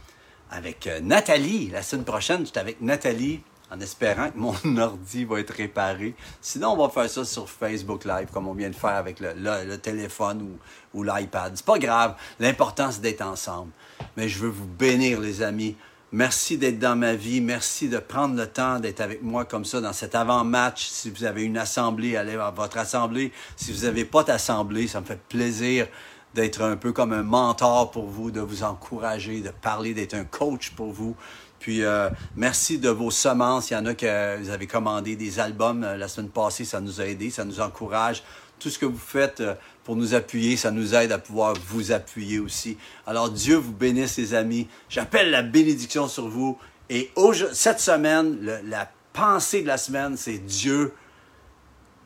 avec 0.54 0.86
euh, 0.86 1.00
Nathalie. 1.00 1.70
La 1.70 1.82
semaine 1.82 2.04
prochaine, 2.04 2.46
j'étais 2.46 2.60
avec 2.60 2.80
Nathalie 2.80 3.40
en 3.70 3.80
espérant 3.80 4.30
que 4.30 4.38
mon 4.38 4.54
ordi 4.78 5.24
va 5.24 5.40
être 5.40 5.54
réparé. 5.54 6.14
Sinon, 6.40 6.70
on 6.70 6.86
va 6.86 6.88
faire 6.88 7.10
ça 7.10 7.24
sur 7.24 7.48
Facebook 7.48 8.04
Live, 8.04 8.28
comme 8.32 8.46
on 8.46 8.54
vient 8.54 8.70
de 8.70 8.74
faire 8.74 8.90
avec 8.90 9.20
le, 9.20 9.76
téléphone 9.76 10.42
ou, 10.42 10.98
ou 10.98 11.02
l'iPad. 11.02 11.52
C'est 11.56 11.66
pas 11.66 11.78
grave. 11.78 12.14
L'important, 12.38 12.90
c'est 12.90 13.00
d'être 13.00 13.22
ensemble. 13.22 13.72
Mais 14.16 14.28
je 14.28 14.38
veux 14.38 14.48
vous 14.48 14.66
bénir, 14.66 15.20
les 15.20 15.42
amis. 15.42 15.76
Merci 16.12 16.56
d'être 16.56 16.78
dans 16.78 16.94
ma 16.94 17.14
vie. 17.14 17.40
Merci 17.40 17.88
de 17.88 17.98
prendre 17.98 18.36
le 18.36 18.46
temps 18.46 18.78
d'être 18.78 19.00
avec 19.00 19.22
moi 19.22 19.44
comme 19.44 19.64
ça 19.64 19.80
dans 19.80 19.92
cet 19.92 20.14
avant-match. 20.14 20.86
Si 20.86 21.10
vous 21.10 21.24
avez 21.24 21.42
une 21.42 21.58
assemblée, 21.58 22.16
allez 22.16 22.34
à 22.34 22.52
votre 22.52 22.78
assemblée. 22.78 23.32
Si 23.56 23.72
vous 23.72 23.84
n'avez 23.84 24.04
pas 24.04 24.22
d'assemblée, 24.22 24.86
ça 24.86 25.00
me 25.00 25.06
fait 25.06 25.20
plaisir 25.28 25.88
d'être 26.34 26.62
un 26.62 26.76
peu 26.76 26.92
comme 26.92 27.12
un 27.12 27.22
mentor 27.22 27.90
pour 27.90 28.06
vous, 28.06 28.30
de 28.30 28.40
vous 28.40 28.62
encourager, 28.62 29.40
de 29.40 29.50
parler, 29.50 29.94
d'être 29.94 30.14
un 30.14 30.24
coach 30.24 30.70
pour 30.70 30.92
vous. 30.92 31.16
Puis 31.60 31.82
euh, 31.82 32.10
merci 32.36 32.78
de 32.78 32.90
vos 32.90 33.10
semences. 33.10 33.70
Il 33.70 33.74
y 33.74 33.76
en 33.76 33.86
a 33.86 33.94
que 33.94 34.38
vous 34.38 34.50
avez 34.50 34.66
commandé 34.66 35.16
des 35.16 35.40
albums 35.40 35.82
euh, 35.84 35.96
la 35.96 36.08
semaine 36.08 36.28
passée, 36.28 36.64
ça 36.64 36.80
nous 36.80 37.00
a 37.00 37.06
aidé, 37.06 37.30
ça 37.30 37.44
nous 37.44 37.60
encourage. 37.60 38.22
Tout 38.58 38.68
ce 38.68 38.78
que 38.78 38.86
vous 38.86 38.98
faites 38.98 39.40
euh, 39.40 39.54
pour 39.82 39.96
nous 39.96 40.14
appuyer, 40.14 40.56
ça 40.56 40.70
nous 40.70 40.94
aide 40.94 41.12
à 41.12 41.18
pouvoir 41.18 41.54
vous 41.68 41.92
appuyer 41.92 42.38
aussi. 42.38 42.76
Alors 43.06 43.30
Dieu 43.30 43.56
vous 43.56 43.72
bénisse 43.72 44.18
les 44.18 44.34
amis. 44.34 44.68
J'appelle 44.88 45.30
la 45.30 45.42
bénédiction 45.42 46.06
sur 46.08 46.28
vous. 46.28 46.58
Et 46.90 47.10
cette 47.52 47.80
semaine, 47.80 48.38
la 48.66 48.90
pensée 49.14 49.62
de 49.62 49.66
la 49.66 49.78
semaine, 49.78 50.18
c'est 50.18 50.38
Dieu, 50.38 50.92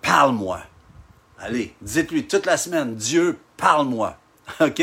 parle-moi. 0.02 0.60
Allez, 1.40 1.74
dites-lui 1.82 2.28
toute 2.28 2.46
la 2.46 2.56
semaine, 2.56 2.94
Dieu, 2.94 3.38
parle-moi. 3.58 4.16
OK? 4.60 4.82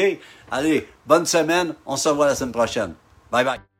Allez, 0.51 0.87
bonne 1.07 1.25
semaine. 1.25 1.73
On 1.87 1.97
se 1.97 2.09
revoit 2.09 2.27
la 2.27 2.35
semaine 2.35 2.51
prochaine. 2.51 2.93
Bye 3.31 3.43
bye. 3.43 3.74